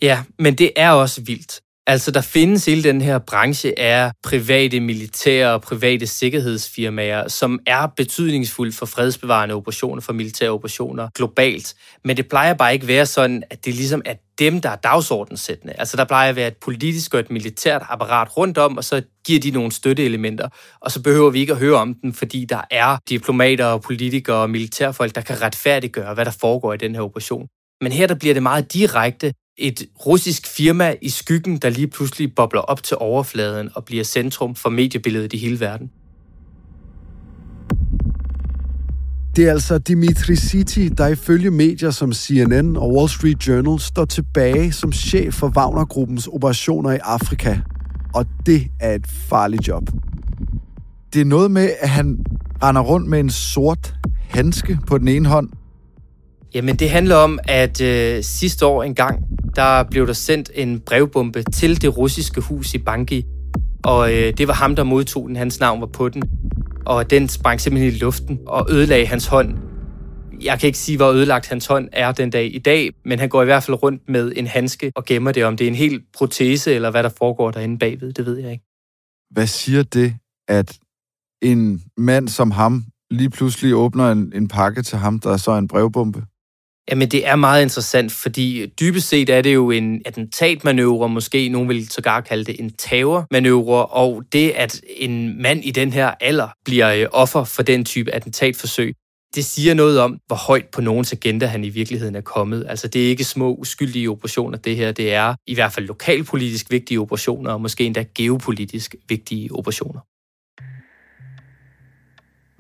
Ja, 0.02 0.24
men 0.38 0.54
det 0.54 0.70
er 0.76 0.90
også 0.90 1.22
vildt. 1.26 1.60
Altså, 1.88 2.10
der 2.10 2.20
findes 2.20 2.66
hele 2.66 2.82
den 2.82 3.00
her 3.00 3.18
branche 3.18 3.78
af 3.78 4.12
private 4.22 4.80
militære 4.80 5.52
og 5.52 5.62
private 5.62 6.06
sikkerhedsfirmaer, 6.06 7.28
som 7.28 7.60
er 7.66 7.86
betydningsfulde 7.96 8.72
for 8.72 8.86
fredsbevarende 8.86 9.54
operationer, 9.54 10.00
for 10.00 10.12
militære 10.12 10.50
operationer 10.50 11.08
globalt. 11.14 11.74
Men 12.04 12.16
det 12.16 12.28
plejer 12.28 12.54
bare 12.54 12.74
ikke 12.74 12.86
være 12.86 13.06
sådan, 13.06 13.42
at 13.50 13.64
det 13.64 13.74
ligesom 13.74 14.02
er 14.04 14.14
dem, 14.38 14.60
der 14.60 14.70
er 14.70 14.76
dagsordenssættende. 14.76 15.74
Altså, 15.78 15.96
der 15.96 16.04
plejer 16.04 16.28
at 16.28 16.36
være 16.36 16.48
et 16.48 16.56
politisk 16.56 17.14
og 17.14 17.20
et 17.20 17.30
militært 17.30 17.82
apparat 17.88 18.36
rundt 18.36 18.58
om, 18.58 18.76
og 18.76 18.84
så 18.84 19.02
giver 19.26 19.40
de 19.40 19.50
nogle 19.50 19.72
støtteelementer. 19.72 20.48
Og 20.80 20.90
så 20.90 21.02
behøver 21.02 21.30
vi 21.30 21.40
ikke 21.40 21.52
at 21.52 21.58
høre 21.58 21.76
om 21.76 21.94
dem, 21.94 22.12
fordi 22.12 22.44
der 22.44 22.60
er 22.70 22.96
diplomater 23.08 23.66
og 23.66 23.82
politikere 23.82 24.36
og 24.36 24.50
militærfolk, 24.50 25.14
der 25.14 25.20
kan 25.20 25.42
retfærdiggøre, 25.42 26.14
hvad 26.14 26.24
der 26.24 26.36
foregår 26.40 26.72
i 26.72 26.76
den 26.76 26.94
her 26.94 27.02
operation. 27.02 27.46
Men 27.80 27.92
her 27.92 28.06
der 28.06 28.14
bliver 28.14 28.34
det 28.34 28.42
meget 28.42 28.72
direkte 28.72 29.32
et 29.58 29.86
russisk 30.06 30.46
firma 30.46 30.94
i 31.02 31.08
skyggen, 31.08 31.56
der 31.56 31.70
lige 31.70 31.86
pludselig 31.86 32.34
bobler 32.34 32.60
op 32.60 32.82
til 32.82 32.96
overfladen 33.00 33.70
og 33.74 33.84
bliver 33.84 34.04
centrum 34.04 34.54
for 34.54 34.70
mediebilledet 34.70 35.32
i 35.32 35.36
hele 35.36 35.60
verden. 35.60 35.90
Det 39.36 39.46
er 39.46 39.50
altså 39.50 39.78
Dimitri 39.78 40.36
City, 40.36 40.88
der 40.98 41.06
ifølge 41.06 41.50
medier 41.50 41.90
som 41.90 42.12
CNN 42.12 42.76
og 42.76 42.94
Wall 42.94 43.08
Street 43.08 43.46
Journal 43.48 43.80
står 43.80 44.04
tilbage 44.04 44.72
som 44.72 44.92
chef 44.92 45.34
for 45.34 45.48
Wagner-gruppens 45.56 46.26
operationer 46.26 46.90
i 46.90 46.98
Afrika. 47.02 47.58
Og 48.14 48.26
det 48.46 48.66
er 48.80 48.94
et 48.94 49.06
farligt 49.06 49.68
job. 49.68 49.82
Det 51.12 51.20
er 51.20 51.24
noget 51.24 51.50
med, 51.50 51.70
at 51.80 51.88
han 51.88 52.18
render 52.62 52.82
rundt 52.82 53.08
med 53.08 53.20
en 53.20 53.30
sort 53.30 53.94
handske 54.28 54.78
på 54.86 54.98
den 54.98 55.08
ene 55.08 55.28
hånd. 55.28 55.48
Jamen, 56.54 56.76
det 56.76 56.90
handler 56.90 57.16
om, 57.16 57.38
at 57.44 57.80
øh, 57.80 58.22
sidste 58.22 58.66
år 58.66 58.82
engang, 58.82 59.24
der 59.58 59.82
blev 59.82 60.06
der 60.06 60.12
sendt 60.12 60.50
en 60.54 60.80
brevbombe 60.80 61.42
til 61.42 61.82
det 61.82 61.96
russiske 61.96 62.40
hus 62.40 62.74
i 62.74 62.78
Bangi. 62.78 63.24
Og 63.84 64.14
øh, 64.14 64.32
det 64.38 64.48
var 64.48 64.54
ham, 64.54 64.76
der 64.76 64.84
modtog 64.84 65.28
den. 65.28 65.36
Hans 65.36 65.60
navn 65.60 65.80
var 65.80 65.86
på 65.86 66.08
den. 66.08 66.22
Og 66.86 67.10
den 67.10 67.28
sprang 67.28 67.60
simpelthen 67.60 67.94
i 67.94 67.98
luften 67.98 68.38
og 68.46 68.66
ødelagde 68.70 69.06
hans 69.06 69.26
hånd. 69.26 69.58
Jeg 70.42 70.60
kan 70.60 70.66
ikke 70.66 70.78
sige, 70.78 70.96
hvor 70.96 71.06
ødelagt 71.06 71.48
hans 71.48 71.66
hånd 71.66 71.88
er 71.92 72.12
den 72.12 72.30
dag 72.30 72.54
i 72.54 72.58
dag, 72.58 72.90
men 73.04 73.18
han 73.18 73.28
går 73.28 73.42
i 73.42 73.44
hvert 73.44 73.62
fald 73.62 73.82
rundt 73.82 74.08
med 74.08 74.32
en 74.36 74.46
handske 74.46 74.92
og 74.94 75.04
gemmer 75.04 75.32
det. 75.32 75.44
Om 75.44 75.56
det 75.56 75.64
er 75.64 75.68
en 75.68 75.74
hel 75.74 76.02
protese, 76.14 76.74
eller 76.74 76.90
hvad 76.90 77.02
der 77.02 77.10
foregår 77.18 77.50
derinde 77.50 77.78
bagved, 77.78 78.12
det 78.12 78.26
ved 78.26 78.38
jeg 78.38 78.52
ikke. 78.52 78.64
Hvad 79.30 79.46
siger 79.46 79.82
det, 79.82 80.14
at 80.48 80.78
en 81.42 81.82
mand 81.96 82.28
som 82.28 82.50
ham 82.50 82.84
lige 83.10 83.30
pludselig 83.30 83.74
åbner 83.74 84.12
en, 84.12 84.32
en 84.34 84.48
pakke 84.48 84.82
til 84.82 84.98
ham, 84.98 85.18
der 85.18 85.32
er 85.32 85.36
så 85.36 85.52
en 85.52 85.68
brevbombe? 85.68 86.22
Jamen, 86.90 87.08
det 87.08 87.26
er 87.26 87.36
meget 87.36 87.62
interessant, 87.62 88.12
fordi 88.12 88.66
dybest 88.66 89.08
set 89.08 89.30
er 89.30 89.42
det 89.42 89.54
jo 89.54 89.70
en 89.70 90.02
attentatmanøvre, 90.06 91.08
måske 91.08 91.48
nogen 91.48 91.68
vil 91.68 91.88
sågar 91.88 92.20
kalde 92.20 92.44
det 92.44 92.60
en 92.60 92.70
tavermanøvre, 92.70 93.86
og 93.86 94.22
det, 94.32 94.50
at 94.50 94.80
en 94.96 95.42
mand 95.42 95.64
i 95.64 95.70
den 95.70 95.92
her 95.92 96.14
alder 96.20 96.48
bliver 96.64 96.94
øh, 96.94 97.06
offer 97.12 97.44
for 97.44 97.62
den 97.62 97.84
type 97.84 98.14
attentatforsøg, 98.14 98.94
det 99.34 99.44
siger 99.44 99.74
noget 99.74 100.00
om, 100.00 100.18
hvor 100.26 100.36
højt 100.36 100.66
på 100.72 100.80
nogens 100.80 101.12
agenda 101.12 101.46
han 101.46 101.64
i 101.64 101.68
virkeligheden 101.68 102.14
er 102.14 102.20
kommet. 102.20 102.66
Altså, 102.68 102.88
det 102.88 103.04
er 103.04 103.08
ikke 103.08 103.24
små, 103.24 103.54
uskyldige 103.54 104.10
operationer, 104.10 104.58
det 104.58 104.76
her. 104.76 104.92
Det 104.92 105.14
er 105.14 105.34
i 105.46 105.54
hvert 105.54 105.72
fald 105.72 105.86
lokalpolitisk 105.86 106.70
vigtige 106.70 107.00
operationer, 107.00 107.50
og 107.52 107.60
måske 107.60 107.84
endda 107.84 108.04
geopolitisk 108.14 108.94
vigtige 109.08 109.52
operationer. 109.52 110.00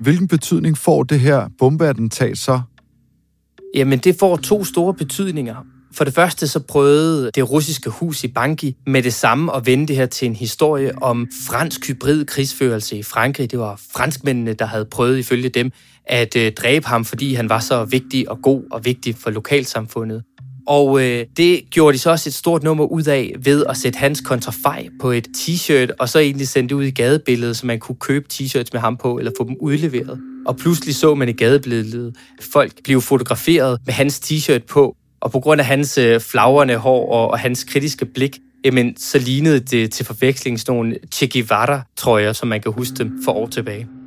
Hvilken 0.02 0.28
betydning 0.28 0.78
får 0.78 1.02
det 1.02 1.20
her 1.20 1.48
bombeattentat 1.58 2.38
så 2.38 2.60
Jamen, 3.74 3.98
det 3.98 4.16
får 4.18 4.36
to 4.36 4.64
store 4.64 4.94
betydninger. 4.94 5.56
For 5.92 6.04
det 6.04 6.14
første 6.14 6.48
så 6.48 6.60
prøvede 6.60 7.30
det 7.34 7.50
russiske 7.50 7.90
hus 7.90 8.24
i 8.24 8.28
Banki 8.28 8.76
med 8.86 9.02
det 9.02 9.14
samme 9.14 9.56
at 9.56 9.66
vende 9.66 9.86
det 9.86 9.96
her 9.96 10.06
til 10.06 10.26
en 10.26 10.36
historie 10.36 11.02
om 11.02 11.28
fransk 11.48 11.88
hybrid 11.88 12.24
krigsførelse 12.24 12.98
i 12.98 13.02
Frankrig. 13.02 13.50
Det 13.50 13.58
var 13.58 13.80
franskmændene, 13.96 14.52
der 14.52 14.66
havde 14.66 14.84
prøvet 14.84 15.18
ifølge 15.18 15.48
dem 15.48 15.70
at 16.04 16.36
øh, 16.36 16.52
dræbe 16.52 16.86
ham, 16.86 17.04
fordi 17.04 17.34
han 17.34 17.48
var 17.48 17.60
så 17.60 17.84
vigtig 17.84 18.30
og 18.30 18.42
god 18.42 18.62
og 18.70 18.84
vigtig 18.84 19.14
for 19.14 19.30
lokalsamfundet. 19.30 20.22
Og 20.68 21.02
øh, 21.02 21.26
det 21.36 21.62
gjorde 21.70 21.94
de 21.94 21.98
så 21.98 22.10
også 22.10 22.28
et 22.28 22.34
stort 22.34 22.62
nummer 22.62 22.84
ud 22.84 23.04
af 23.04 23.34
ved 23.38 23.64
at 23.68 23.76
sætte 23.76 23.98
hans 23.98 24.20
kontrafej 24.20 24.88
på 25.00 25.10
et 25.10 25.28
t-shirt, 25.36 25.88
og 25.98 26.08
så 26.08 26.18
egentlig 26.18 26.48
sende 26.48 26.68
det 26.68 26.74
ud 26.74 26.84
i 26.84 26.90
gadebilledet, 26.90 27.56
så 27.56 27.66
man 27.66 27.78
kunne 27.78 27.96
købe 28.00 28.26
t-shirts 28.32 28.68
med 28.72 28.80
ham 28.80 28.96
på, 28.96 29.18
eller 29.18 29.32
få 29.38 29.44
dem 29.44 29.56
udleveret. 29.60 30.20
Og 30.46 30.56
pludselig 30.56 30.94
så 30.94 31.14
man 31.14 31.28
i 31.28 31.32
gadebilledet 31.32 32.16
folk 32.52 32.72
blive 32.84 33.02
fotograferet 33.02 33.80
med 33.86 33.94
hans 33.94 34.20
t-shirt 34.20 34.66
på, 34.66 34.96
og 35.20 35.32
på 35.32 35.40
grund 35.40 35.60
af 35.60 35.66
hans 35.66 35.98
øh, 35.98 36.20
flagrende 36.20 36.76
hår 36.76 37.12
og, 37.12 37.30
og 37.30 37.38
hans 37.38 37.64
kritiske 37.64 38.06
blik, 38.06 38.38
jamen, 38.64 38.96
så 38.96 39.18
lignede 39.18 39.60
det 39.60 39.92
til 39.92 40.06
forveksling 40.06 40.60
sådan 40.60 40.74
nogle 40.74 40.96
Che 41.14 41.28
Guevara-trøjer, 41.28 42.32
som 42.32 42.48
man 42.48 42.60
kan 42.60 42.72
huske 42.72 42.94
dem 42.94 43.12
for 43.24 43.32
år 43.32 43.46
tilbage. 43.46 43.97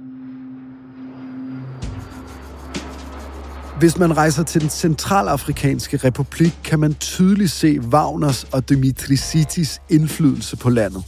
Hvis 3.82 3.98
man 3.98 4.18
rejser 4.18 4.44
til 4.44 4.62
den 4.62 4.70
centralafrikanske 4.70 5.98
republik, 5.98 6.52
kan 6.64 6.80
man 6.80 6.94
tydeligt 6.94 7.52
se 7.52 7.80
Wagners 7.80 8.44
og 8.52 8.70
Dimitri 8.70 9.16
Sitis 9.16 9.82
indflydelse 9.90 10.58
på 10.58 10.70
landet. 10.70 11.04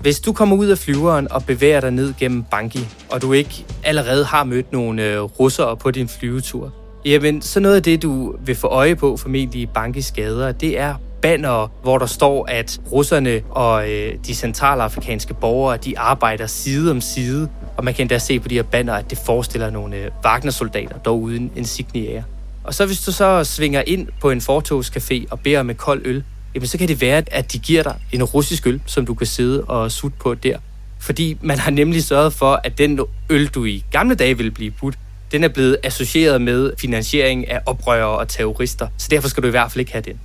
Hvis 0.00 0.20
du 0.20 0.32
kommer 0.32 0.56
ud 0.56 0.66
af 0.66 0.78
flyveren 0.78 1.32
og 1.32 1.44
bevæger 1.44 1.80
dig 1.80 1.90
ned 1.90 2.14
gennem 2.18 2.44
Bangi, 2.50 2.88
og 3.10 3.22
du 3.22 3.32
ikke 3.32 3.66
allerede 3.84 4.24
har 4.24 4.44
mødt 4.44 4.72
nogle 4.72 5.04
øh, 5.04 5.20
russere 5.20 5.76
på 5.76 5.90
din 5.90 6.08
flyvetur, 6.08 6.72
jamen 7.04 7.42
så 7.42 7.60
noget 7.60 7.76
af 7.76 7.82
det, 7.82 8.02
du 8.02 8.36
vil 8.44 8.54
få 8.54 8.66
øje 8.66 8.96
på 8.96 9.16
formentlig 9.16 9.62
i 9.62 9.66
Bankis 9.66 10.12
gader, 10.12 10.52
det 10.52 10.78
er 10.78 10.94
banner, 11.22 11.68
hvor 11.82 11.98
der 11.98 12.06
står, 12.06 12.46
at 12.50 12.80
russerne 12.92 13.42
og 13.50 13.90
øh, 13.90 14.14
de 14.26 14.34
centralafrikanske 14.34 15.34
borgere, 15.34 15.76
de 15.76 15.98
arbejder 15.98 16.46
side 16.46 16.90
om 16.90 17.00
side. 17.00 17.48
Og 17.76 17.84
man 17.84 17.94
kan 17.94 18.02
endda 18.02 18.18
se 18.18 18.40
på 18.40 18.48
de 18.48 18.54
her 18.54 18.62
banner, 18.62 18.94
at 18.94 19.10
det 19.10 19.18
forestiller 19.26 19.70
nogle 19.70 19.96
øh, 19.96 20.10
Wagner-soldater, 20.24 20.98
dog 20.98 21.22
uden 21.22 21.52
insignier. 21.56 22.22
Og 22.64 22.74
så 22.74 22.86
hvis 22.86 23.00
du 23.00 23.12
så 23.12 23.44
svinger 23.44 23.82
ind 23.86 24.08
på 24.20 24.30
en 24.30 24.38
fortogscafé 24.38 25.24
og 25.30 25.40
beder 25.40 25.60
om 25.60 25.70
en 25.70 25.76
kold 25.76 26.02
øl, 26.04 26.24
jamen 26.54 26.66
så 26.66 26.78
kan 26.78 26.88
det 26.88 27.00
være, 27.00 27.22
at 27.26 27.52
de 27.52 27.58
giver 27.58 27.82
dig 27.82 27.96
en 28.12 28.24
russisk 28.24 28.66
øl, 28.66 28.82
som 28.86 29.06
du 29.06 29.14
kan 29.14 29.26
sidde 29.26 29.64
og 29.64 29.92
sutte 29.92 30.18
på 30.20 30.34
der. 30.34 30.58
Fordi 31.00 31.38
man 31.40 31.58
har 31.58 31.70
nemlig 31.70 32.04
sørget 32.04 32.32
for, 32.32 32.60
at 32.64 32.78
den 32.78 33.00
øl, 33.30 33.46
du 33.46 33.64
i 33.64 33.84
gamle 33.90 34.14
dage 34.14 34.36
ville 34.36 34.50
blive 34.50 34.70
budt, 34.70 34.98
den 35.32 35.44
er 35.44 35.48
blevet 35.48 35.76
associeret 35.82 36.42
med 36.42 36.72
finansiering 36.78 37.50
af 37.50 37.60
oprørere 37.66 38.18
og 38.18 38.28
terrorister. 38.28 38.88
Så 38.98 39.08
derfor 39.10 39.28
skal 39.28 39.42
du 39.42 39.48
i 39.48 39.50
hvert 39.50 39.72
fald 39.72 39.80
ikke 39.80 39.92
have 39.92 40.02
den. 40.02 40.20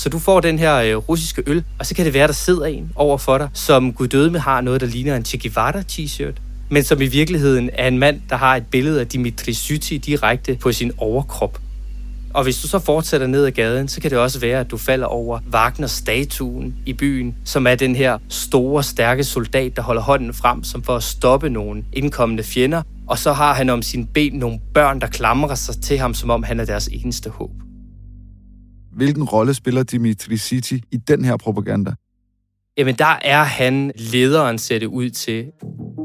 Så 0.00 0.08
du 0.08 0.18
får 0.18 0.40
den 0.40 0.58
her 0.58 0.76
øh, 0.76 0.96
russiske 0.96 1.42
øl, 1.46 1.64
og 1.78 1.86
så 1.86 1.94
kan 1.94 2.04
det 2.04 2.14
være, 2.14 2.26
der 2.26 2.32
sidder 2.32 2.66
en 2.66 2.92
over 2.94 3.18
for 3.18 3.38
dig, 3.38 3.48
som 3.52 3.92
Gud 3.92 4.30
med 4.30 4.40
har 4.40 4.60
noget, 4.60 4.80
der 4.80 4.86
ligner 4.86 5.16
en 5.16 5.24
Che 5.24 5.38
Guevara 5.38 5.80
t-shirt, 5.92 6.34
men 6.70 6.84
som 6.84 7.00
i 7.00 7.06
virkeligheden 7.06 7.70
er 7.72 7.88
en 7.88 7.98
mand, 7.98 8.20
der 8.30 8.36
har 8.36 8.56
et 8.56 8.66
billede 8.70 9.00
af 9.00 9.06
Dimitri 9.06 9.52
Syti 9.52 9.98
direkte 9.98 10.58
på 10.60 10.72
sin 10.72 10.92
overkrop. 10.98 11.58
Og 12.34 12.42
hvis 12.42 12.60
du 12.60 12.68
så 12.68 12.78
fortsætter 12.78 13.26
ned 13.26 13.44
ad 13.44 13.50
gaden, 13.50 13.88
så 13.88 14.00
kan 14.00 14.10
det 14.10 14.18
også 14.18 14.40
være, 14.40 14.60
at 14.60 14.70
du 14.70 14.76
falder 14.76 15.06
over 15.06 15.40
Wagner-statuen 15.52 16.74
i 16.86 16.92
byen, 16.92 17.36
som 17.44 17.66
er 17.66 17.74
den 17.74 17.96
her 17.96 18.18
store, 18.28 18.82
stærke 18.82 19.24
soldat, 19.24 19.76
der 19.76 19.82
holder 19.82 20.02
hånden 20.02 20.34
frem, 20.34 20.64
som 20.64 20.82
for 20.82 20.96
at 20.96 21.02
stoppe 21.02 21.50
nogle 21.50 21.84
indkommende 21.92 22.42
fjender. 22.42 22.82
Og 23.06 23.18
så 23.18 23.32
har 23.32 23.54
han 23.54 23.70
om 23.70 23.82
sin 23.82 24.06
ben 24.06 24.32
nogle 24.32 24.60
børn, 24.74 25.00
der 25.00 25.06
klamrer 25.06 25.54
sig 25.54 25.82
til 25.82 25.98
ham, 25.98 26.14
som 26.14 26.30
om 26.30 26.42
han 26.42 26.60
er 26.60 26.64
deres 26.64 26.88
eneste 26.92 27.30
håb. 27.30 27.50
Hvilken 28.92 29.24
rolle 29.24 29.54
spiller 29.54 29.82
Dimitri 29.82 30.36
Siti 30.36 30.82
i 30.90 30.96
den 30.96 31.24
her 31.24 31.36
propaganda? 31.36 31.92
Jamen, 32.78 32.94
der 32.94 33.18
er 33.22 33.42
han 33.42 33.92
lederen, 34.12 34.56
det 34.56 34.82
ud 34.86 35.10
til. 35.10 35.46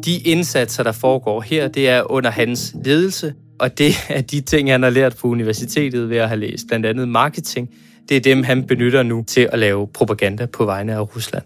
De 0.05 0.17
indsatser, 0.17 0.83
der 0.83 0.91
foregår 0.91 1.41
her, 1.41 1.67
det 1.67 1.89
er 1.89 2.11
under 2.11 2.31
hans 2.31 2.75
ledelse, 2.85 3.33
og 3.59 3.77
det 3.77 3.91
er 4.09 4.21
de 4.21 4.41
ting, 4.41 4.71
han 4.71 4.83
har 4.83 4.89
lært 4.89 5.15
på 5.21 5.27
universitetet 5.27 6.09
ved 6.09 6.17
at 6.17 6.27
have 6.27 6.39
læst, 6.39 6.67
blandt 6.67 6.85
andet 6.85 7.09
marketing. 7.09 7.69
Det 8.09 8.17
er 8.17 8.21
dem, 8.21 8.43
han 8.43 8.63
benytter 8.67 9.03
nu 9.03 9.23
til 9.27 9.49
at 9.51 9.59
lave 9.59 9.87
propaganda 9.93 10.45
på 10.45 10.65
vegne 10.65 10.93
af 10.93 11.15
Rusland. 11.15 11.43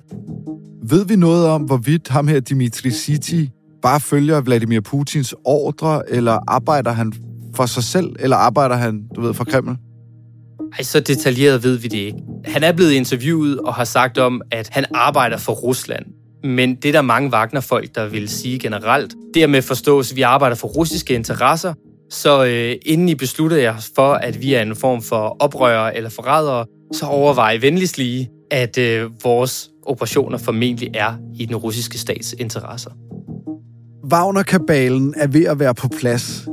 Ved 0.84 1.06
vi 1.06 1.16
noget 1.16 1.48
om, 1.48 1.62
hvorvidt 1.62 2.08
ham 2.08 2.28
her 2.28 2.40
Dimitri 2.40 2.92
Siti 2.92 3.50
bare 3.82 4.00
følger 4.00 4.42
Vladimir 4.42 4.82
Putins 4.82 5.36
ordre, 5.46 6.10
eller 6.10 6.40
arbejder 6.48 6.92
han 6.92 7.14
for 7.56 7.66
sig 7.66 7.84
selv, 7.84 8.16
eller 8.20 8.38
arbejder 8.38 8.76
han, 8.76 9.04
du 9.16 9.22
ved, 9.22 9.34
for 9.34 9.44
Kreml? 9.44 9.78
Ej, 10.78 10.84
så 10.84 11.00
detaljeret 11.00 11.64
ved 11.64 11.76
vi 11.76 11.88
det 11.88 11.98
ikke. 11.98 12.18
Han 12.46 12.64
er 12.64 12.72
blevet 12.72 12.92
interviewet 12.92 13.60
og 13.60 13.74
har 13.74 13.84
sagt 13.84 14.18
om, 14.18 14.42
at 14.52 14.70
han 14.72 14.86
arbejder 14.94 15.38
for 15.38 15.54
Rusland. 15.54 16.06
Men 16.44 16.76
det 16.76 16.94
der 16.94 17.02
mange 17.02 17.30
Wagner-folk, 17.30 17.96
der 17.96 18.08
vil 18.08 18.30
sige 18.30 18.60
generelt. 18.60 19.16
Dermed 19.34 19.62
forstås, 19.62 20.12
at 20.12 20.16
vi 20.16 20.22
arbejder 20.22 20.56
for 20.56 20.68
russiske 20.68 21.14
interesser. 21.14 21.74
Så 22.10 22.46
øh, 22.46 22.76
inden 22.86 23.10
I 23.10 23.16
beslutter 23.16 23.58
jer 23.58 23.90
for, 23.96 24.14
at 24.14 24.42
vi 24.42 24.54
er 24.54 24.62
en 24.62 24.76
form 24.76 25.02
for 25.02 25.38
oprørere 25.40 25.98
eller 25.98 26.10
forrædere, 26.10 26.66
så 26.94 27.06
overvej 27.06 27.58
venligst 27.58 27.98
lige, 27.98 28.30
at 28.52 28.78
øh, 28.78 29.10
vores 29.24 29.70
operationer 29.86 30.38
formentlig 30.38 30.90
er 30.94 31.14
i 31.36 31.46
den 31.46 31.56
russiske 31.56 31.98
stats 31.98 32.36
interesser. 32.40 32.92
Wagner-kabalen 34.12 35.14
er 35.18 35.28
ved 35.28 35.46
at 35.46 35.60
være 35.60 35.76
på 35.76 35.88
plads. 36.00 36.48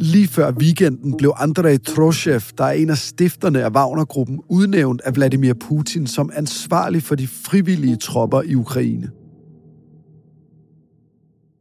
Lige 0.00 0.28
før 0.28 0.52
weekenden 0.52 1.16
blev 1.16 1.32
Andrei 1.36 1.78
Troshev, 1.78 2.40
der 2.58 2.64
er 2.64 2.72
en 2.72 2.90
af 2.90 2.98
stifterne 2.98 3.62
af 3.62 3.70
Wagner-gruppen, 3.70 4.40
udnævnt 4.48 5.00
af 5.00 5.14
Vladimir 5.16 5.54
Putin 5.54 6.06
som 6.06 6.30
ansvarlig 6.34 7.02
for 7.02 7.14
de 7.14 7.26
frivillige 7.26 7.96
tropper 7.96 8.42
i 8.42 8.54
Ukraine. 8.54 9.10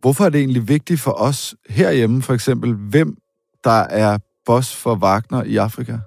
Hvorfor 0.01 0.25
er 0.25 0.29
det 0.29 0.39
egentlig 0.39 0.67
vigtigt 0.67 1.01
for 1.01 1.11
os 1.11 1.55
herhjemme, 1.69 2.21
for 2.21 2.33
eksempel, 2.33 2.73
hvem 2.73 3.17
der 3.63 3.79
er 3.79 4.17
boss 4.45 4.75
for 4.75 4.95
Wagner 4.95 5.43
i 5.43 5.57
Afrika? 5.57 5.97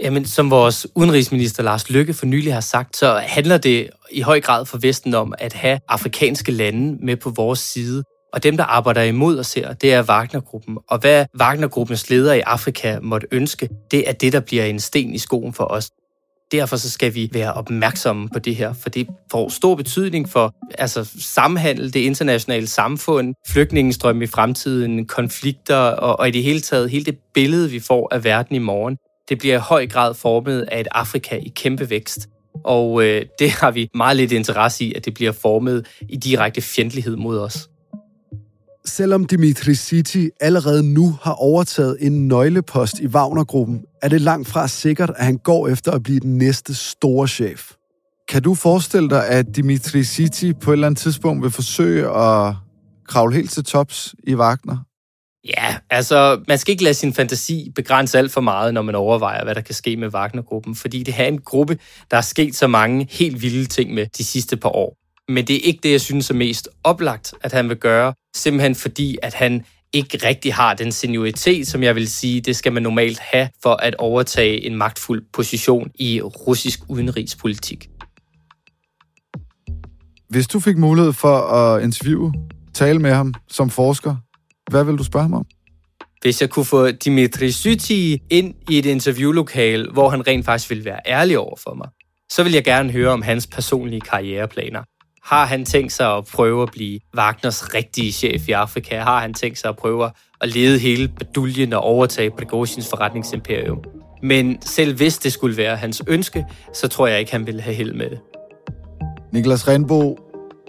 Jamen, 0.00 0.24
som 0.24 0.50
vores 0.50 0.86
udenrigsminister 0.94 1.62
Lars 1.62 1.90
Lykke 1.90 2.14
for 2.14 2.26
nylig 2.26 2.54
har 2.54 2.60
sagt, 2.60 2.96
så 2.96 3.20
handler 3.26 3.58
det 3.58 3.90
i 4.12 4.20
høj 4.20 4.40
grad 4.40 4.66
for 4.66 4.78
Vesten 4.78 5.14
om 5.14 5.34
at 5.38 5.52
have 5.52 5.78
afrikanske 5.88 6.52
lande 6.52 7.06
med 7.06 7.16
på 7.16 7.30
vores 7.30 7.58
side. 7.58 8.04
Og 8.32 8.42
dem, 8.42 8.56
der 8.56 8.64
arbejder 8.64 9.02
imod 9.02 9.38
os 9.38 9.54
her, 9.54 9.72
det 9.72 9.92
er 9.92 10.02
Wagnergruppen. 10.02 10.78
Og 10.88 10.98
hvad 10.98 11.26
Wagnergruppens 11.40 12.10
ledere 12.10 12.38
i 12.38 12.40
Afrika 12.40 12.98
måtte 13.02 13.26
ønske, 13.30 13.68
det 13.90 14.08
er 14.08 14.12
det, 14.12 14.32
der 14.32 14.40
bliver 14.40 14.64
en 14.64 14.80
sten 14.80 15.14
i 15.14 15.18
skoen 15.18 15.52
for 15.52 15.64
os. 15.64 15.90
Derfor 16.52 16.76
så 16.76 16.90
skal 16.90 17.14
vi 17.14 17.30
være 17.32 17.52
opmærksomme 17.52 18.28
på 18.28 18.38
det 18.38 18.56
her, 18.56 18.72
for 18.72 18.88
det 18.88 19.08
får 19.30 19.48
stor 19.48 19.74
betydning 19.74 20.28
for 20.28 20.54
altså, 20.78 21.10
samhandel, 21.20 21.94
det 21.94 22.00
internationale 22.00 22.66
samfund, 22.66 23.34
flygtningestrøm 23.48 24.22
i 24.22 24.26
fremtiden, 24.26 25.06
konflikter 25.06 25.76
og, 25.76 26.18
og 26.18 26.28
i 26.28 26.30
det 26.30 26.42
hele 26.42 26.60
taget 26.60 26.90
hele 26.90 27.04
det 27.04 27.18
billede, 27.34 27.70
vi 27.70 27.80
får 27.80 28.08
af 28.14 28.24
verden 28.24 28.56
i 28.56 28.58
morgen. 28.58 28.96
Det 29.28 29.38
bliver 29.38 29.56
i 29.56 29.60
høj 29.60 29.86
grad 29.86 30.14
formet 30.14 30.62
af 30.62 30.80
et 30.80 30.88
Afrika 30.90 31.36
i 31.36 31.52
kæmpe 31.56 31.90
vækst. 31.90 32.28
Og 32.64 33.04
øh, 33.04 33.24
det 33.38 33.50
har 33.50 33.70
vi 33.70 33.88
meget 33.94 34.16
lidt 34.16 34.32
interesse 34.32 34.84
i, 34.84 34.94
at 34.94 35.04
det 35.04 35.14
bliver 35.14 35.32
formet 35.32 35.86
i 36.08 36.16
direkte 36.16 36.60
fjendtlighed 36.60 37.16
mod 37.16 37.38
os. 37.38 37.68
Selvom 38.88 39.24
Dimitri 39.24 39.74
Siti 39.74 40.30
allerede 40.40 40.82
nu 40.82 41.18
har 41.22 41.32
overtaget 41.32 41.96
en 42.00 42.28
nøglepost 42.28 42.98
i 42.98 43.06
Wagner-gruppen, 43.06 43.84
er 44.02 44.08
det 44.08 44.20
langt 44.20 44.48
fra 44.48 44.68
sikkert, 44.68 45.10
at 45.16 45.24
han 45.24 45.36
går 45.36 45.68
efter 45.68 45.92
at 45.92 46.02
blive 46.02 46.20
den 46.20 46.38
næste 46.38 46.74
store 46.74 47.28
chef. 47.28 47.72
Kan 48.28 48.42
du 48.42 48.54
forestille 48.54 49.10
dig, 49.10 49.28
at 49.28 49.56
Dimitri 49.56 50.04
Siti 50.04 50.52
på 50.52 50.70
et 50.70 50.74
eller 50.74 50.86
andet 50.86 51.00
tidspunkt 51.00 51.42
vil 51.42 51.50
forsøge 51.50 52.16
at 52.16 52.54
kravle 53.08 53.34
helt 53.34 53.50
til 53.50 53.64
tops 53.64 54.14
i 54.26 54.34
Wagner? 54.34 54.76
Ja, 55.44 55.76
altså, 55.90 56.40
man 56.48 56.58
skal 56.58 56.72
ikke 56.72 56.84
lade 56.84 56.94
sin 56.94 57.14
fantasi 57.14 57.72
begrænse 57.74 58.18
alt 58.18 58.32
for 58.32 58.40
meget, 58.40 58.74
når 58.74 58.82
man 58.82 58.94
overvejer, 58.94 59.44
hvad 59.44 59.54
der 59.54 59.60
kan 59.60 59.74
ske 59.74 59.96
med 59.96 60.08
Wagner-gruppen, 60.08 60.74
fordi 60.74 61.02
det 61.02 61.14
er 61.18 61.24
en 61.24 61.40
gruppe, 61.40 61.78
der 62.10 62.16
er 62.16 62.20
sket 62.20 62.56
så 62.56 62.66
mange 62.66 63.08
helt 63.10 63.42
vilde 63.42 63.66
ting 63.66 63.94
med 63.94 64.06
de 64.18 64.24
sidste 64.24 64.56
par 64.56 64.76
år. 64.76 65.07
Men 65.28 65.46
det 65.46 65.56
er 65.56 65.60
ikke 65.60 65.80
det, 65.82 65.92
jeg 65.92 66.00
synes 66.00 66.30
er 66.30 66.34
mest 66.34 66.68
oplagt, 66.84 67.34
at 67.40 67.52
han 67.52 67.68
vil 67.68 67.76
gøre, 67.76 68.14
simpelthen 68.36 68.74
fordi, 68.74 69.18
at 69.22 69.34
han 69.34 69.64
ikke 69.92 70.18
rigtig 70.26 70.54
har 70.54 70.74
den 70.74 70.92
senioritet, 70.92 71.68
som 71.68 71.82
jeg 71.82 71.94
vil 71.94 72.10
sige, 72.10 72.40
det 72.40 72.56
skal 72.56 72.72
man 72.72 72.82
normalt 72.82 73.18
have 73.18 73.48
for 73.62 73.74
at 73.74 73.94
overtage 73.94 74.66
en 74.66 74.76
magtfuld 74.76 75.22
position 75.32 75.90
i 75.94 76.20
russisk 76.20 76.80
udenrigspolitik. 76.88 77.88
Hvis 80.28 80.46
du 80.46 80.60
fik 80.60 80.76
mulighed 80.76 81.12
for 81.12 81.38
at 81.38 81.82
interviewe, 81.82 82.32
tale 82.74 82.98
med 82.98 83.12
ham 83.12 83.34
som 83.48 83.70
forsker, 83.70 84.16
hvad 84.70 84.84
vil 84.84 84.98
du 84.98 85.04
spørge 85.04 85.22
ham 85.22 85.34
om? 85.34 85.46
Hvis 86.22 86.40
jeg 86.40 86.50
kunne 86.50 86.64
få 86.64 86.90
Dimitri 86.90 87.50
Syti 87.50 88.22
ind 88.30 88.54
i 88.70 88.78
et 88.78 88.86
interviewlokal, 88.86 89.90
hvor 89.92 90.08
han 90.08 90.26
rent 90.26 90.44
faktisk 90.44 90.70
ville 90.70 90.84
være 90.84 91.00
ærlig 91.06 91.38
over 91.38 91.56
for 91.64 91.74
mig, 91.74 91.88
så 92.30 92.42
vil 92.42 92.52
jeg 92.52 92.64
gerne 92.64 92.92
høre 92.92 93.10
om 93.10 93.22
hans 93.22 93.46
personlige 93.46 94.00
karriereplaner. 94.00 94.82
Har 95.24 95.46
han 95.46 95.64
tænkt 95.64 95.92
sig 95.92 96.16
at 96.16 96.24
prøve 96.24 96.62
at 96.62 96.68
blive 96.72 97.00
Wagners 97.16 97.74
rigtige 97.74 98.12
chef 98.12 98.48
i 98.48 98.52
Afrika? 98.52 98.98
Har 98.98 99.20
han 99.20 99.34
tænkt 99.34 99.58
sig 99.58 99.68
at 99.68 99.76
prøve 99.76 100.10
at 100.40 100.54
lede 100.54 100.78
hele 100.78 101.08
baduljen 101.08 101.72
og 101.72 101.80
overtage 101.80 102.30
Prigozhins 102.30 102.88
forretningsimperium? 102.90 103.78
Men 104.22 104.62
selv 104.62 104.96
hvis 104.96 105.18
det 105.18 105.32
skulle 105.32 105.56
være 105.56 105.76
hans 105.76 106.02
ønske, 106.06 106.44
så 106.74 106.88
tror 106.88 107.06
jeg 107.06 107.20
ikke, 107.20 107.32
han 107.32 107.46
ville 107.46 107.60
have 107.60 107.74
held 107.74 107.94
med 107.94 108.10
det. 108.10 108.18
Niklas 109.32 109.68
Renbo, 109.68 110.18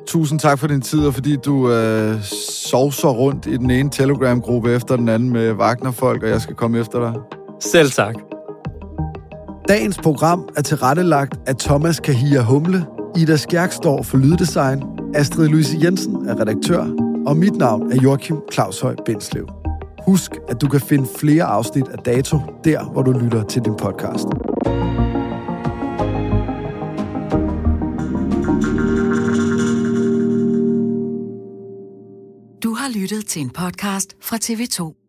tusind 0.08 0.40
tak 0.40 0.60
for 0.60 0.68
din 0.68 0.82
tid, 0.82 1.08
og 1.08 1.14
fordi 1.14 1.36
du 1.36 1.72
øh, 1.72 2.24
sovser 2.70 3.10
rundt 3.10 3.46
i 3.46 3.58
den 3.58 3.72
ene 3.72 3.90
Telegram-gruppe 3.90 4.72
efter 4.74 4.96
den 4.96 5.10
anden 5.10 5.30
med 5.30 5.52
Wagner-folk, 5.52 6.24
og 6.24 6.30
jeg 6.30 6.42
skal 6.42 6.56
komme 6.56 6.80
efter 6.80 7.00
dig. 7.00 7.22
Selv 7.62 7.92
tak. 7.92 8.16
Dagens 9.68 9.98
program 9.98 10.50
er 10.58 10.62
tilrettelagt 10.62 11.40
af 11.48 11.56
Thomas 11.56 12.00
Kahia 12.00 12.42
Humle, 12.42 12.86
Ida 13.18 13.38
Skjærk 13.38 13.72
står 13.72 14.04
for 14.04 14.18
Lyddesign, 14.18 14.84
Astrid 15.16 15.48
Louise 15.48 15.78
Jensen 15.84 16.16
er 16.30 16.40
redaktør, 16.42 16.82
og 17.26 17.38
mit 17.38 17.56
navn 17.56 17.92
er 17.92 17.96
Joachim 18.04 18.38
Claushøj 18.54 18.96
Bindslev. 19.06 19.48
Husk, 20.06 20.32
at 20.50 20.62
du 20.62 20.68
kan 20.68 20.80
finde 20.82 21.08
flere 21.20 21.44
afsnit 21.44 21.88
af 21.88 21.98
Dato, 21.98 22.38
der 22.64 22.84
hvor 22.84 23.02
du 23.02 23.12
lytter 23.12 23.44
til 23.44 23.62
din 23.66 23.76
podcast. 23.76 24.28
Du 32.64 32.74
har 32.74 33.00
lyttet 33.02 33.26
til 33.26 33.42
en 33.42 33.50
podcast 33.50 34.16
fra 34.22 34.38
TV2. 34.44 35.09